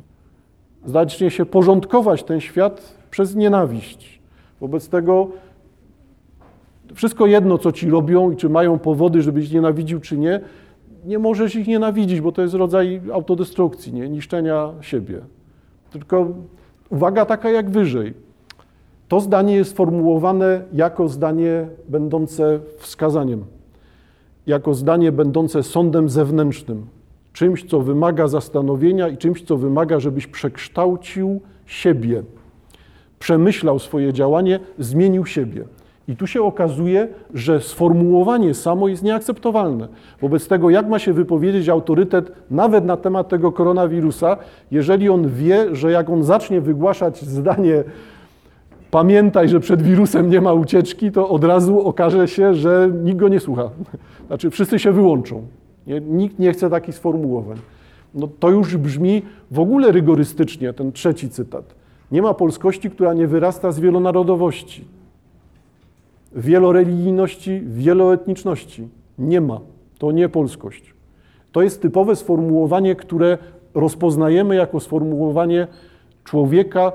Zacznie 0.85 1.31
się 1.31 1.47
porządkować 1.47 2.23
ten 2.23 2.41
świat 2.41 2.95
przez 3.11 3.35
nienawiść. 3.35 4.21
Wobec 4.61 4.89
tego 4.89 5.29
wszystko 6.95 7.27
jedno, 7.27 7.59
co 7.59 7.73
ci 7.73 7.91
robią 7.91 8.31
i 8.31 8.37
czy 8.37 8.49
mają 8.49 8.79
powody, 8.79 9.23
żebyś 9.23 9.53
nienawidził, 9.53 10.01
czy 10.01 10.19
nie, 10.19 10.41
nie 11.05 11.19
możesz 11.19 11.55
ich 11.55 11.67
nienawidzić, 11.67 12.21
bo 12.21 12.33
to 12.33 12.43
jest 12.43 12.55
rodzaj 12.55 13.01
autodestrukcji, 13.13 13.93
nie? 13.93 14.09
niszczenia 14.09 14.73
siebie. 14.81 15.21
Tylko 15.91 16.27
uwaga 16.91 17.25
taka 17.25 17.51
jak 17.51 17.71
wyżej. 17.71 18.15
To 19.09 19.21
zdanie 19.21 19.55
jest 19.55 19.77
formułowane 19.77 20.63
jako 20.73 21.09
zdanie 21.09 21.67
będące 21.89 22.61
wskazaniem, 22.79 23.45
jako 24.49 24.75
zdanie 24.75 25.13
będące 25.13 25.63
sądem 25.63 26.09
zewnętrznym, 26.09 26.87
czymś, 27.33 27.65
co 27.65 27.81
wymaga 27.81 28.29
zastanowienia 28.29 29.09
i 29.09 29.17
czymś, 29.17 29.43
co 29.43 29.57
wymaga, 29.57 30.01
żebyś 30.01 30.27
przekształcił 30.27 31.41
siebie, 31.67 32.23
przemyślał 33.19 33.79
swoje 33.79 34.13
działanie, 34.13 34.61
zmienił 34.79 35.27
siebie. 35.27 35.65
I 36.09 36.17
tu 36.17 36.27
się 36.27 36.43
okazuje, 36.43 37.09
że 37.35 37.61
sformułowanie 37.61 38.55
samo 38.55 38.89
jest 38.89 39.03
nieakceptowalne. 39.03 39.89
Wobec 40.21 40.49
tego, 40.49 40.71
jak 40.71 40.89
ma 40.89 40.99
się 40.99 41.13
wypowiedzieć 41.13 41.69
autorytet 41.69 42.33
nawet 42.51 42.85
na 42.85 42.97
temat 42.97 43.29
tego 43.29 43.53
koronawirusa, 43.53 44.37
jeżeli 44.71 45.09
on 45.09 45.29
wie, 45.29 45.75
że 45.75 45.93
jak 45.93 46.11
on 46.11 46.23
zacznie 46.23 46.61
wygłaszać 46.61 47.23
zdanie 47.23 47.85
pamiętaj, 48.91 49.49
że 49.49 49.61
przed 49.61 49.83
wirusem 49.83 50.31
nie 50.31 50.41
ma 50.41 50.53
ucieczki, 50.53 51.13
to 51.13 51.29
od 51.29 51.45
razu 51.45 51.81
okaże 51.81 52.29
się, 52.29 52.55
że 52.55 52.91
nikt 53.05 53.19
go 53.19 53.29
nie 53.29 53.41
słucha. 53.41 53.71
Znaczy 54.27 54.51
wszyscy 54.51 54.79
się 54.79 54.93
wyłączą. 54.93 55.43
Nie? 55.87 56.01
Nikt 56.01 56.39
nie 56.39 56.53
chce 56.53 56.71
takich 56.71 56.95
sformułowań. 56.95 57.59
No 58.15 58.29
to 58.39 58.51
już 58.51 58.77
brzmi 58.77 59.23
w 59.51 59.59
ogóle 59.59 59.93
rygorystycznie, 59.93 60.73
ten 60.73 60.93
trzeci 60.93 61.31
cytat. 61.31 61.75
Nie 62.13 62.23
ma 62.23 62.35
polskości, 62.35 62.91
która 62.91 63.15
nie 63.15 63.27
wyrasta 63.27 63.73
z 63.73 63.81
wielonarodowości 63.81 64.85
wieloreligijności, 66.33 67.63
wieloetniczności. 67.67 68.89
Nie 69.19 69.41
ma. 69.41 69.61
To 69.99 70.13
nie 70.13 70.29
polskość. 70.29 70.95
To 71.53 71.63
jest 71.63 71.83
typowe 71.83 72.17
sformułowanie, 72.17 72.97
które 72.97 73.39
rozpoznajemy 73.75 74.55
jako 74.55 74.81
sformułowanie 74.81 75.67
człowieka 76.25 76.93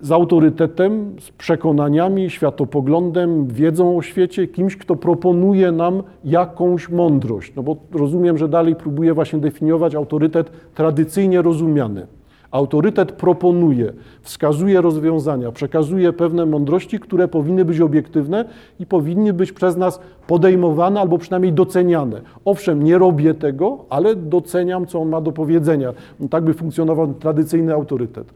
z 0.00 0.12
autorytetem, 0.12 1.16
z 1.20 1.30
przekonaniami, 1.30 2.30
światopoglądem, 2.30 3.46
wiedzą 3.46 3.96
o 3.96 4.02
świecie, 4.02 4.46
kimś, 4.46 4.76
kto 4.76 4.96
proponuje 4.96 5.72
nam 5.72 6.02
jakąś 6.24 6.88
mądrość. 6.88 7.52
No 7.56 7.62
bo 7.62 7.76
rozumiem, 7.92 8.38
że 8.38 8.48
dalej 8.48 8.76
próbuje 8.76 9.14
właśnie 9.14 9.38
definiować 9.38 9.94
autorytet 9.94 10.50
tradycyjnie 10.74 11.42
rozumiany. 11.42 12.06
Autorytet 12.50 13.12
proponuje, 13.12 13.92
wskazuje 14.22 14.80
rozwiązania, 14.80 15.52
przekazuje 15.52 16.12
pewne 16.12 16.46
mądrości, 16.46 17.00
które 17.00 17.28
powinny 17.28 17.64
być 17.64 17.80
obiektywne 17.80 18.44
i 18.80 18.86
powinny 18.86 19.32
być 19.32 19.52
przez 19.52 19.76
nas 19.76 20.00
podejmowane 20.26 21.00
albo 21.00 21.18
przynajmniej 21.18 21.52
doceniane. 21.52 22.20
Owszem, 22.44 22.82
nie 22.82 22.98
robię 22.98 23.34
tego, 23.34 23.84
ale 23.90 24.16
doceniam, 24.16 24.86
co 24.86 25.00
on 25.00 25.08
ma 25.08 25.20
do 25.20 25.32
powiedzenia. 25.32 25.92
No, 26.20 26.28
tak 26.28 26.44
by 26.44 26.54
funkcjonował 26.54 27.14
tradycyjny 27.14 27.74
autorytet. 27.74 28.32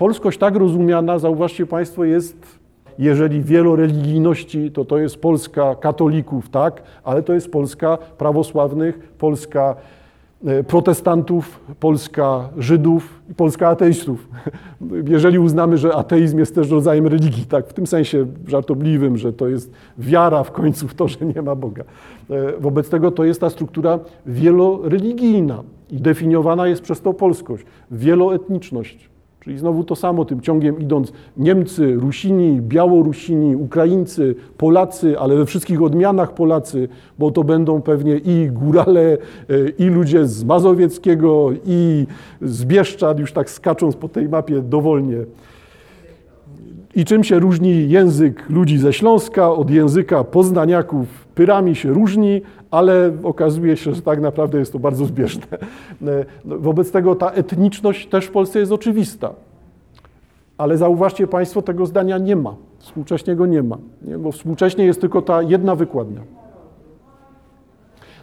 Polskość 0.00 0.38
tak 0.38 0.56
rozumiana, 0.56 1.18
zauważcie 1.18 1.66
Państwo, 1.66 2.04
jest, 2.04 2.58
jeżeli 2.98 3.42
wieloreligijności, 3.42 4.70
to 4.70 4.84
to 4.84 4.98
jest 4.98 5.16
Polska 5.16 5.74
katolików, 5.74 6.48
tak, 6.48 6.82
ale 7.04 7.22
to 7.22 7.34
jest 7.34 7.50
Polska 7.50 7.98
prawosławnych, 8.18 8.98
Polska 9.18 9.76
e, 10.44 10.64
protestantów, 10.64 11.60
Polska 11.80 12.48
Żydów 12.58 13.20
i 13.30 13.34
Polska 13.34 13.68
ateistów. 13.68 14.28
Jeżeli 15.04 15.38
uznamy, 15.38 15.78
że 15.78 15.94
ateizm 15.94 16.38
jest 16.38 16.54
też 16.54 16.70
rodzajem 16.70 17.06
religii, 17.06 17.46
tak, 17.46 17.66
w 17.66 17.72
tym 17.72 17.86
sensie 17.86 18.26
żartobliwym, 18.46 19.16
że 19.16 19.32
to 19.32 19.48
jest 19.48 19.72
wiara 19.98 20.42
w 20.44 20.52
końcu 20.52 20.88
w 20.88 20.94
to, 20.94 21.08
że 21.08 21.26
nie 21.34 21.42
ma 21.42 21.54
Boga. 21.54 21.84
E, 22.30 22.60
wobec 22.60 22.88
tego 22.88 23.10
to 23.10 23.24
jest 23.24 23.40
ta 23.40 23.50
struktura 23.50 23.98
wieloreligijna 24.26 25.62
i 25.90 26.00
definiowana 26.00 26.68
jest 26.68 26.82
przez 26.82 27.00
to 27.00 27.14
polskość, 27.14 27.64
wieloetniczność. 27.90 29.10
Czyli 29.40 29.58
znowu 29.58 29.84
to 29.84 29.96
samo, 29.96 30.24
tym 30.24 30.40
ciągiem 30.40 30.80
idąc, 30.80 31.12
Niemcy, 31.36 31.94
Rusini, 31.94 32.60
Białorusini, 32.60 33.56
Ukraińcy, 33.56 34.34
Polacy, 34.56 35.18
ale 35.18 35.36
we 35.36 35.46
wszystkich 35.46 35.82
odmianach 35.82 36.34
Polacy, 36.34 36.88
bo 37.18 37.30
to 37.30 37.44
będą 37.44 37.82
pewnie 37.82 38.16
i 38.16 38.48
górale, 38.52 39.00
e, 39.02 39.16
i 39.78 39.84
ludzie 39.84 40.26
z 40.26 40.44
Mazowieckiego, 40.44 41.50
i 41.66 42.06
z 42.42 42.64
Bieszczad, 42.64 43.18
już 43.18 43.32
tak 43.32 43.50
skacząc 43.50 43.96
po 43.96 44.08
tej 44.08 44.28
mapie 44.28 44.62
dowolnie. 44.62 45.16
I 46.94 47.04
czym 47.04 47.24
się 47.24 47.38
różni 47.38 47.88
język 47.88 48.50
ludzi 48.50 48.78
ze 48.78 48.92
Śląska 48.92 49.52
od 49.52 49.70
języka 49.70 50.24
poznaniaków? 50.24 51.06
Pyrami 51.34 51.76
się 51.76 51.90
różni, 51.90 52.42
ale 52.70 53.12
okazuje 53.22 53.76
się, 53.76 53.94
że 53.94 54.02
tak 54.02 54.20
naprawdę 54.20 54.58
jest 54.58 54.72
to 54.72 54.78
bardzo 54.78 55.04
zbieżne. 55.04 55.46
E, 55.52 56.24
no, 56.44 56.58
wobec 56.58 56.90
tego 56.90 57.14
ta 57.14 57.30
etniczność 57.30 58.06
też 58.06 58.26
w 58.26 58.30
Polsce 58.30 58.58
jest 58.58 58.72
oczywista. 58.72 59.32
Ale 60.58 60.76
zauważcie 60.76 61.26
Państwo, 61.26 61.62
tego 61.62 61.86
zdania 61.86 62.18
nie 62.18 62.36
ma. 62.36 62.54
Współcześnie 62.78 63.36
go 63.36 63.46
nie 63.46 63.62
ma, 63.62 63.78
nie? 64.02 64.18
bo 64.18 64.32
współcześnie 64.32 64.84
jest 64.84 65.00
tylko 65.00 65.22
ta 65.22 65.42
jedna 65.42 65.74
wykładnia. 65.74 66.20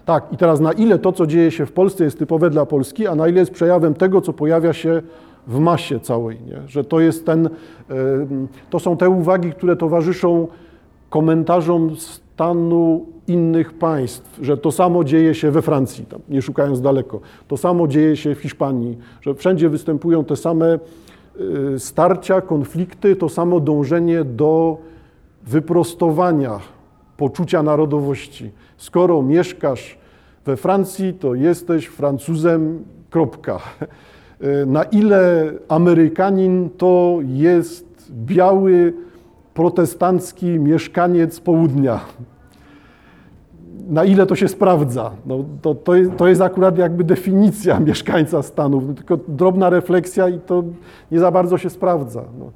Tak, 0.06 0.24
i 0.32 0.38
teraz 0.38 0.60
na 0.60 0.72
ile 0.72 1.00
to, 1.00 1.12
co 1.12 1.28
dzieje 1.28 1.52
się 1.52 1.66
w 1.66 1.72
Polsce 1.72 2.04
jest 2.04 2.20
typowe 2.20 2.50
dla 2.50 2.66
Polski, 2.66 3.08
a 3.08 3.16
na 3.16 3.28
ile 3.28 3.40
jest 3.40 3.52
przejawem 3.52 3.94
tego, 3.94 4.22
co 4.22 4.34
pojawia 4.34 4.74
się 4.74 5.02
w 5.48 5.60
masie 5.60 6.00
całej, 6.00 6.38
nie? 6.42 6.68
że 6.68 6.84
to 6.84 7.00
jest 7.00 7.26
ten, 7.26 7.46
e, 7.46 7.50
to 8.70 8.80
są 8.80 8.98
te 8.98 9.10
uwagi, 9.10 9.52
które 9.52 9.76
towarzyszą 9.76 10.48
komentarzom 11.10 11.96
stanu 11.96 13.06
innych 13.28 13.74
państw, 13.74 14.40
że 14.42 14.58
to 14.58 14.72
samo 14.72 15.04
dzieje 15.04 15.36
się 15.36 15.52
we 15.52 15.62
Francji, 15.62 16.06
tam, 16.06 16.20
nie 16.30 16.42
szukając 16.42 16.82
daleko, 16.82 17.20
to 17.48 17.58
samo 17.58 17.88
dzieje 17.88 18.18
się 18.18 18.36
w 18.36 18.40
Hiszpanii, 18.40 18.98
że 19.22 19.36
wszędzie 19.36 19.70
występują 19.70 20.26
te 20.26 20.36
same 20.36 20.80
y, 21.76 21.80
starcia, 21.80 22.42
konflikty, 22.42 23.16
to 23.16 23.30
samo 23.30 23.60
dążenie 23.60 24.24
do 24.24 24.78
wyprostowania 25.44 26.60
poczucia 27.18 27.64
narodowości. 27.64 28.52
Skoro 28.78 29.22
mieszkasz 29.22 29.98
we 30.46 30.58
Francji, 30.58 31.14
to 31.14 31.36
jesteś 31.36 31.86
Francuzem, 31.86 32.84
kropka. 33.10 33.60
Y, 34.44 34.66
na 34.66 34.84
ile 34.84 35.52
Amerykanin 35.68 36.70
to 36.78 37.20
jest 37.26 38.12
biały, 38.12 38.94
protestancki 39.54 40.60
mieszkaniec 40.60 41.40
południa 41.40 42.00
na 43.90 44.04
ile 44.04 44.26
to 44.26 44.36
się 44.36 44.48
sprawdza. 44.48 45.12
No, 45.26 45.46
to, 45.62 45.76
to, 45.76 45.96
jest, 45.96 46.12
to 46.18 46.28
jest 46.28 46.42
akurat 46.42 46.78
jakby 46.78 47.04
definicja 47.04 47.80
mieszkańca 47.90 48.44
Stanów, 48.44 48.88
no, 48.88 48.94
tylko 48.94 49.18
drobna 49.28 49.70
refleksja 49.70 50.30
i 50.30 50.40
to 50.40 50.64
nie 51.12 51.20
za 51.20 51.32
bardzo 51.32 51.58
się 51.58 51.70
sprawdza. 51.70 52.24
No. 52.40 52.52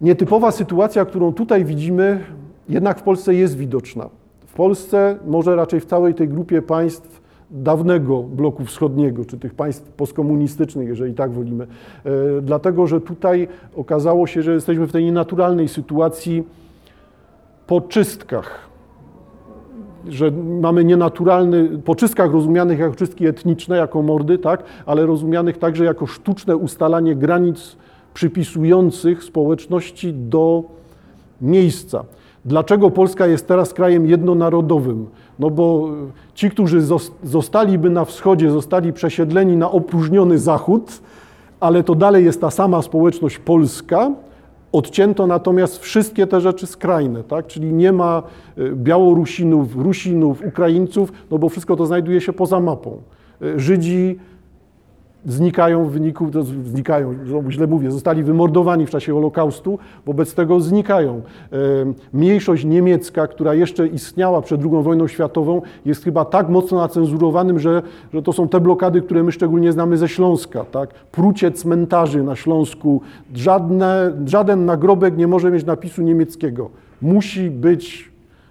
Nietypowa 0.00 0.50
sytuacja, 0.50 1.04
którą 1.04 1.32
tutaj 1.32 1.64
widzimy, 1.64 2.20
jednak 2.68 2.98
w 2.98 3.02
Polsce 3.02 3.34
jest 3.34 3.56
widoczna. 3.56 4.08
W 4.46 4.54
Polsce, 4.54 5.18
może 5.26 5.56
raczej 5.56 5.80
w 5.80 5.84
całej 5.84 6.14
tej 6.14 6.28
grupie 6.28 6.62
państw 6.62 7.19
dawnego 7.50 8.22
bloku 8.22 8.64
wschodniego, 8.64 9.24
czy 9.24 9.38
tych 9.38 9.54
państw 9.54 9.92
postkomunistycznych, 9.92 10.88
jeżeli 10.88 11.14
tak 11.14 11.32
wolimy, 11.32 11.66
e, 12.04 12.10
dlatego 12.42 12.86
że 12.86 13.00
tutaj 13.00 13.48
okazało 13.76 14.26
się, 14.26 14.42
że 14.42 14.54
jesteśmy 14.54 14.86
w 14.86 14.92
tej 14.92 15.04
nienaturalnej 15.04 15.68
sytuacji 15.68 16.44
po 17.66 17.80
czystkach 17.80 18.70
że 20.08 20.30
mamy 20.60 20.84
nienaturalny, 20.84 21.68
po 21.84 21.94
czystkach 21.94 22.32
rozumianych 22.32 22.78
jako 22.78 22.94
czystki 22.94 23.26
etniczne, 23.26 23.76
jako 23.76 24.02
mordy, 24.02 24.38
tak, 24.38 24.62
ale 24.86 25.06
rozumianych 25.06 25.58
także 25.58 25.84
jako 25.84 26.06
sztuczne 26.06 26.56
ustalanie 26.56 27.16
granic 27.16 27.76
przypisujących 28.14 29.24
społeczności 29.24 30.12
do 30.12 30.64
miejsca. 31.40 32.04
Dlaczego 32.44 32.90
Polska 32.90 33.26
jest 33.26 33.48
teraz 33.48 33.74
krajem 33.74 34.06
jednonarodowym? 34.06 35.06
No 35.38 35.50
bo 35.50 35.88
ci, 36.34 36.50
którzy 36.50 36.80
zostaliby 37.22 37.90
na 37.90 38.04
wschodzie, 38.04 38.50
zostali 38.50 38.92
przesiedleni 38.92 39.56
na 39.56 39.70
opróżniony 39.70 40.38
zachód, 40.38 41.00
ale 41.60 41.84
to 41.84 41.94
dalej 41.94 42.24
jest 42.24 42.40
ta 42.40 42.50
sama 42.50 42.82
społeczność 42.82 43.38
polska, 43.38 44.10
Odcięto 44.72 45.26
natomiast 45.26 45.78
wszystkie 45.78 46.26
te 46.26 46.40
rzeczy 46.40 46.66
skrajne, 46.66 47.24
tak? 47.24 47.46
czyli 47.46 47.72
nie 47.72 47.92
ma 47.92 48.22
e, 48.58 48.72
Białorusinów, 48.72 49.76
Rusinów, 49.76 50.42
Ukraińców, 50.46 51.12
no 51.30 51.38
bo 51.38 51.48
wszystko 51.48 51.76
to 51.76 51.86
znajduje 51.86 52.20
się 52.20 52.32
poza 52.32 52.60
mapą. 52.60 53.02
E, 53.42 53.58
Żydzi 53.58 54.18
znikają 55.26 55.84
w 55.84 55.90
wyniku, 55.90 56.30
znikają, 56.64 57.14
źle 57.48 57.66
mówię, 57.66 57.90
zostali 57.90 58.22
wymordowani 58.22 58.86
w 58.86 58.90
czasie 58.90 59.12
Holokaustu, 59.12 59.78
wobec 60.06 60.34
tego 60.34 60.60
znikają. 60.60 61.22
E, 61.52 61.56
mniejszość 62.12 62.64
niemiecka, 62.64 63.26
która 63.26 63.54
jeszcze 63.54 63.86
istniała 63.86 64.42
przed 64.42 64.60
II 64.60 64.82
wojną 64.82 65.08
światową, 65.08 65.62
jest 65.84 66.04
chyba 66.04 66.24
tak 66.24 66.48
mocno 66.48 66.78
nacenzurowanym, 66.78 67.58
że, 67.58 67.82
że 68.14 68.22
to 68.22 68.32
są 68.32 68.48
te 68.48 68.60
blokady, 68.60 69.02
które 69.02 69.22
my 69.22 69.32
szczególnie 69.32 69.72
znamy 69.72 69.96
ze 69.96 70.08
Śląska. 70.08 70.64
Tak? 70.64 70.94
Prucie 70.94 71.52
cmentarzy 71.52 72.22
na 72.22 72.36
Śląsku, 72.36 73.00
żadne, 73.34 74.12
żaden 74.26 74.64
nagrobek 74.64 75.16
nie 75.16 75.26
może 75.26 75.50
mieć 75.50 75.64
napisu 75.64 76.02
niemieckiego. 76.02 76.70
Musi 77.02 77.50
być 77.50 78.09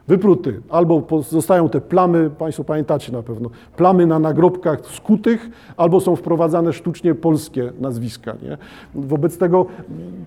wypruty. 0.10 0.62
Albo 0.70 1.04
zostają 1.22 1.70
te 1.70 1.82
plamy, 1.82 2.30
Państwo 2.30 2.64
pamiętacie 2.64 3.12
na 3.12 3.24
pewno, 3.24 3.50
plamy 3.78 4.06
na 4.06 4.20
nagrobkach 4.20 4.80
skutych, 4.86 5.50
albo 5.78 6.00
są 6.00 6.16
wprowadzane 6.16 6.74
sztucznie 6.74 7.16
polskie 7.16 7.72
nazwiska. 7.80 8.36
Nie? 8.44 8.58
Wobec 8.96 9.38
tego 9.38 9.66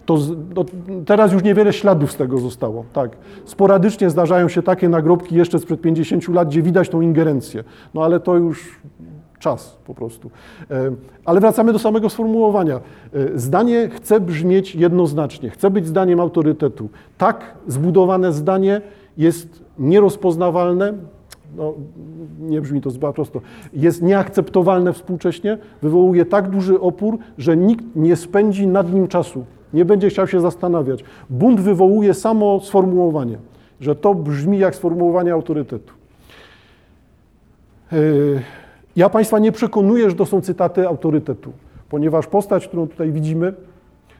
to, 0.06 0.18
no, 0.56 0.64
teraz 1.06 1.32
już 1.32 1.42
niewiele 1.42 1.72
śladów 1.72 2.12
z 2.12 2.16
tego 2.16 2.38
zostało. 2.38 2.84
Tak. 2.92 3.16
Sporadycznie 3.44 4.10
zdarzają 4.10 4.48
się 4.48 4.62
takie 4.62 4.88
nagrobki 4.88 5.34
jeszcze 5.34 5.58
sprzed 5.58 5.80
50 5.80 6.28
lat, 6.28 6.48
gdzie 6.48 6.62
widać 6.62 6.88
tą 6.88 7.00
ingerencję. 7.00 7.64
No 7.94 8.04
ale 8.04 8.20
to 8.20 8.36
już 8.36 8.80
czas 9.38 9.76
po 9.86 9.94
prostu. 9.94 10.30
E, 10.70 10.92
ale 11.24 11.40
wracamy 11.40 11.72
do 11.72 11.78
samego 11.78 12.10
sformułowania. 12.10 12.76
E, 12.76 13.38
zdanie 13.38 13.88
chce 13.88 14.20
brzmieć 14.20 14.74
jednoznacznie, 14.74 15.50
chce 15.50 15.70
być 15.70 15.86
zdaniem 15.86 16.20
autorytetu. 16.20 16.88
Tak 17.18 17.54
zbudowane 17.66 18.32
zdanie 18.32 18.80
jest 19.16 19.61
nierozpoznawalne, 19.78 20.94
no, 21.56 21.74
nie 22.40 22.60
brzmi 22.60 22.80
to 22.80 22.90
zbyt 22.90 23.14
prosto, 23.14 23.40
jest 23.72 24.02
nieakceptowalne 24.02 24.92
współcześnie, 24.92 25.58
wywołuje 25.82 26.24
tak 26.24 26.50
duży 26.50 26.80
opór, 26.80 27.18
że 27.38 27.56
nikt 27.56 27.84
nie 27.96 28.16
spędzi 28.16 28.66
nad 28.66 28.92
nim 28.92 29.08
czasu, 29.08 29.44
nie 29.74 29.84
będzie 29.84 30.08
chciał 30.08 30.26
się 30.26 30.40
zastanawiać. 30.40 31.04
Bunt 31.30 31.60
wywołuje 31.60 32.14
samo 32.14 32.60
sformułowanie, 32.60 33.38
że 33.80 33.96
to 33.96 34.14
brzmi 34.14 34.58
jak 34.58 34.74
sformułowanie 34.74 35.32
autorytetu. 35.32 35.92
Yy, 37.92 38.42
ja 38.96 39.10
Państwa 39.10 39.38
nie 39.38 39.52
przekonuję, 39.52 40.10
że 40.10 40.16
to 40.16 40.26
są 40.26 40.40
cytaty 40.40 40.88
autorytetu, 40.88 41.52
ponieważ 41.88 42.26
postać, 42.26 42.68
którą 42.68 42.88
tutaj 42.88 43.12
widzimy, 43.12 43.52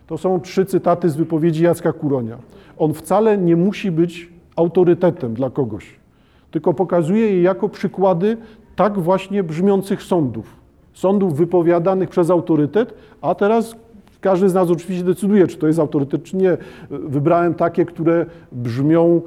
to 0.07 0.19
są 0.19 0.41
trzy 0.41 0.67
cytaty 0.67 1.09
z 1.09 1.17
wypowiedzi 1.17 1.65
Jacka 1.65 1.93
Kuronia. 1.93 2.38
On 2.79 2.95
wcale 2.95 3.38
nie 3.38 3.57
musi 3.57 3.91
być 3.91 4.32
autorytetem 4.57 5.35
dla 5.35 5.51
kogoś, 5.51 6.01
tylko 6.51 6.75
pokazuje 6.75 7.33
je 7.33 7.43
jako 7.43 7.69
przykłady 7.69 8.37
tak 8.77 8.99
właśnie 8.99 9.43
brzmiących 9.43 10.03
sądów. 10.03 10.57
Sądów 10.93 11.37
wypowiadanych 11.37 12.09
przez 12.09 12.31
autorytet, 12.31 12.95
a 13.21 13.35
teraz 13.35 13.77
każdy 14.21 14.49
z 14.49 14.55
nas 14.55 14.71
oczywiście 14.71 15.05
decyduje, 15.05 15.47
czy 15.47 15.57
to 15.57 15.67
jest 15.67 15.79
autorytet, 15.79 16.23
czy 16.23 16.37
nie. 16.37 16.57
Wybrałem 16.91 17.55
takie, 17.55 17.85
które 17.85 18.27
brzmią 18.53 19.21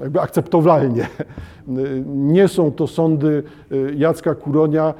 jakby 0.00 0.20
akceptowalnie. 0.20 1.08
Nie 2.06 2.48
są 2.48 2.72
to 2.72 2.86
sądy 2.86 3.42
Jacka 3.96 4.34
Kuronia, 4.34 4.94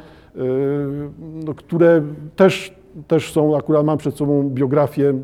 no, 1.44 1.54
które 1.54 2.02
też, 2.36 2.74
też 3.08 3.32
są, 3.32 3.56
akurat 3.56 3.84
mam 3.86 3.98
przed 3.98 4.16
sobą 4.16 4.50
biografię 4.50 5.14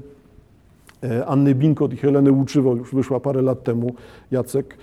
Anny 1.27 1.55
Binkot 1.55 1.93
i 1.93 1.97
Heleny 1.97 2.33
Łuczywo, 2.33 2.75
już 2.75 2.95
wyszła 2.95 3.21
parę 3.21 3.43
lat 3.43 3.63
temu, 3.63 3.95
Jacek. 4.31 4.77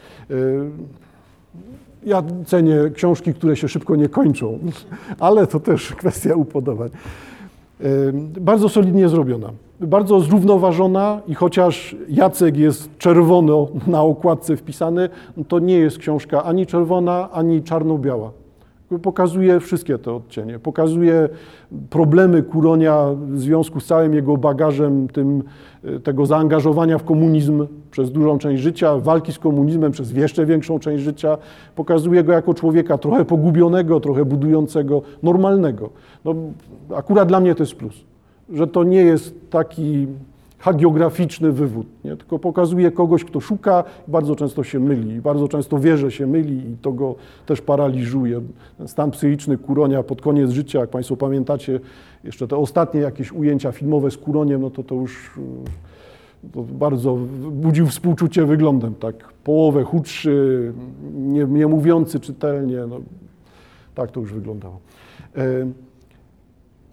Ja 2.06 2.23
cenię 2.45 2.78
książki, 2.93 3.34
które 3.34 3.56
się 3.56 3.67
szybko 3.67 3.95
nie 3.95 4.10
kończą, 4.10 4.60
ale 5.19 5.47
to 5.47 5.60
też 5.60 5.95
kwestia 5.95 6.36
upodobań. 6.36 6.89
Bardzo 8.41 8.69
solidnie 8.69 9.10
zrobiona, 9.10 9.49
bardzo 9.80 10.19
zrównoważona 10.19 11.21
i 11.28 11.36
chociaż 11.36 11.95
Jacek 12.10 12.58
jest 12.58 12.97
czerwono 12.97 13.67
na 13.88 14.02
okładce 14.02 14.58
wpisany, 14.58 15.10
to 15.47 15.60
nie 15.60 15.76
jest 15.78 15.97
książka 15.97 16.43
ani 16.43 16.65
czerwona, 16.65 17.32
ani 17.32 17.63
czarno-biała. 17.63 18.42
Pokazuje 19.01 19.60
wszystkie 19.60 19.97
te 19.97 20.12
odcienie. 20.13 20.60
Pokazuje 20.60 21.29
problemy 21.89 22.43
Kuronia 22.43 23.08
w 23.27 23.39
związku 23.39 23.79
z 23.79 23.86
całym 23.86 24.13
jego 24.13 24.38
bagażem 24.38 25.08
tym, 25.08 25.43
tego 26.03 26.25
zaangażowania 26.25 26.97
w 26.97 27.03
komunizm 27.03 27.67
przez 27.91 28.12
dużą 28.12 28.38
część 28.38 28.63
życia, 28.63 28.97
walki 28.97 29.34
z 29.34 29.39
komunizmem 29.39 29.91
przez 29.91 30.12
jeszcze 30.12 30.45
większą 30.45 30.79
część 30.79 31.03
życia. 31.03 31.38
Pokazuje 31.75 32.23
go 32.23 32.32
jako 32.32 32.53
człowieka 32.53 32.97
trochę 32.97 33.25
pogubionego, 33.25 33.99
trochę 33.99 34.25
budującego, 34.25 35.01
normalnego. 35.23 35.89
No, 36.25 36.36
akurat 36.95 37.27
dla 37.27 37.39
mnie 37.39 37.56
to 37.56 37.63
jest 37.63 37.75
plus, 37.75 37.95
że 38.49 38.67
to 38.67 38.84
nie 38.84 39.01
jest 39.01 39.49
taki 39.49 40.08
hagiograficzny 40.63 41.52
wywód, 41.52 41.88
nie? 42.04 42.17
tylko 42.17 42.39
pokazuje 42.39 42.91
kogoś, 42.91 43.23
kto 43.23 43.39
szuka 43.39 43.84
i 44.08 44.12
bardzo 44.12 44.36
często 44.36 44.63
się 44.63 44.80
myli, 44.80 45.21
bardzo 45.21 45.47
często 45.47 45.80
wie, 45.80 45.97
że 45.97 46.12
się 46.12 46.28
myli 46.28 46.58
i 46.71 46.78
to 46.82 46.91
go 46.91 47.15
też 47.45 47.62
paraliżuje. 47.62 48.41
Ten 48.78 48.88
stan 48.88 49.12
psychiczny 49.12 49.58
Kuronia 49.58 50.04
pod 50.04 50.21
koniec 50.21 50.52
życia, 50.52 50.80
jak 50.80 50.89
Państwo 50.89 51.17
pamiętacie, 51.17 51.80
jeszcze 52.23 52.47
te 52.47 52.58
ostatnie 52.58 53.02
jakieś 53.02 53.32
ujęcia 53.32 53.71
filmowe 53.71 54.12
z 54.12 54.17
Kuroniem, 54.17 54.62
no 54.62 54.69
to 54.69 54.84
to 54.84 54.95
już 54.95 55.39
to 56.54 56.62
bardzo 56.62 57.15
budził 57.52 57.88
współczucie 57.88 58.45
wyglądem, 58.45 58.95
tak, 58.95 59.15
połowę 59.43 59.84
chudszy, 59.84 60.73
nie, 61.13 61.45
nie 61.45 61.67
mówiący 61.67 62.19
czytelnie, 62.19 62.78
no, 62.89 62.99
tak 63.95 64.12
to 64.12 64.19
już 64.19 64.34
wyglądało. 64.34 64.80
E, 65.38 65.43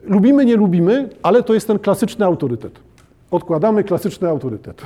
lubimy, 0.03 0.45
nie 0.45 0.57
lubimy, 0.57 1.09
ale 1.23 1.43
to 1.43 1.55
jest 1.55 1.67
ten 1.67 1.79
klasyczny 1.79 2.25
autorytet 2.25 2.90
odkładamy 3.31 3.85
klasyczny 3.85 4.29
autorytet. 4.29 4.83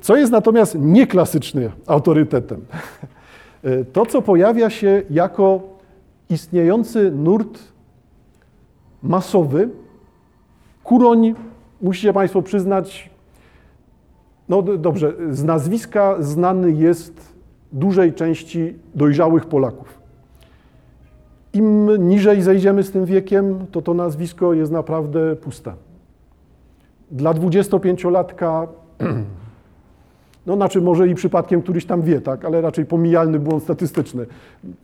Co 0.00 0.16
jest 0.16 0.32
natomiast 0.32 0.76
nieklasyczny 0.78 1.70
autorytetem? 1.86 2.64
To, 3.92 4.06
co 4.06 4.22
pojawia 4.22 4.70
się 4.70 5.02
jako 5.10 5.60
istniejący 6.28 7.10
nurt 7.10 7.58
masowy, 9.02 9.68
Kuroń, 10.84 11.34
musicie 11.82 12.12
Państwo 12.12 12.42
przyznać, 12.42 13.10
no 14.48 14.62
dobrze, 14.62 15.12
z 15.30 15.44
nazwiska 15.44 16.16
znany 16.18 16.72
jest 16.72 17.34
dużej 17.72 18.12
części 18.12 18.74
dojrzałych 18.94 19.46
Polaków. 19.46 19.99
Im 21.52 21.90
niżej 22.08 22.42
zejdziemy 22.42 22.82
z 22.82 22.90
tym 22.90 23.04
wiekiem, 23.04 23.66
to 23.72 23.82
to 23.82 23.94
nazwisko 23.94 24.54
jest 24.54 24.72
naprawdę 24.72 25.36
puste. 25.36 25.72
Dla 27.10 27.34
25-latka, 27.34 28.66
no 30.46 30.56
znaczy 30.56 30.80
może 30.80 31.08
i 31.08 31.14
przypadkiem 31.14 31.62
któryś 31.62 31.84
tam 31.86 32.02
wie, 32.02 32.20
tak, 32.20 32.44
ale 32.44 32.60
raczej 32.60 32.86
pomijalny 32.86 33.38
błąd 33.38 33.62
statystyczny, 33.62 34.26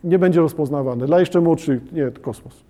nie 0.03 0.19
będzie 0.19 0.41
rozpoznawany. 0.41 1.05
Dla 1.05 1.19
jeszcze 1.19 1.41
młodszych, 1.41 1.91
nie, 1.91 2.11
kosmos. 2.21 2.63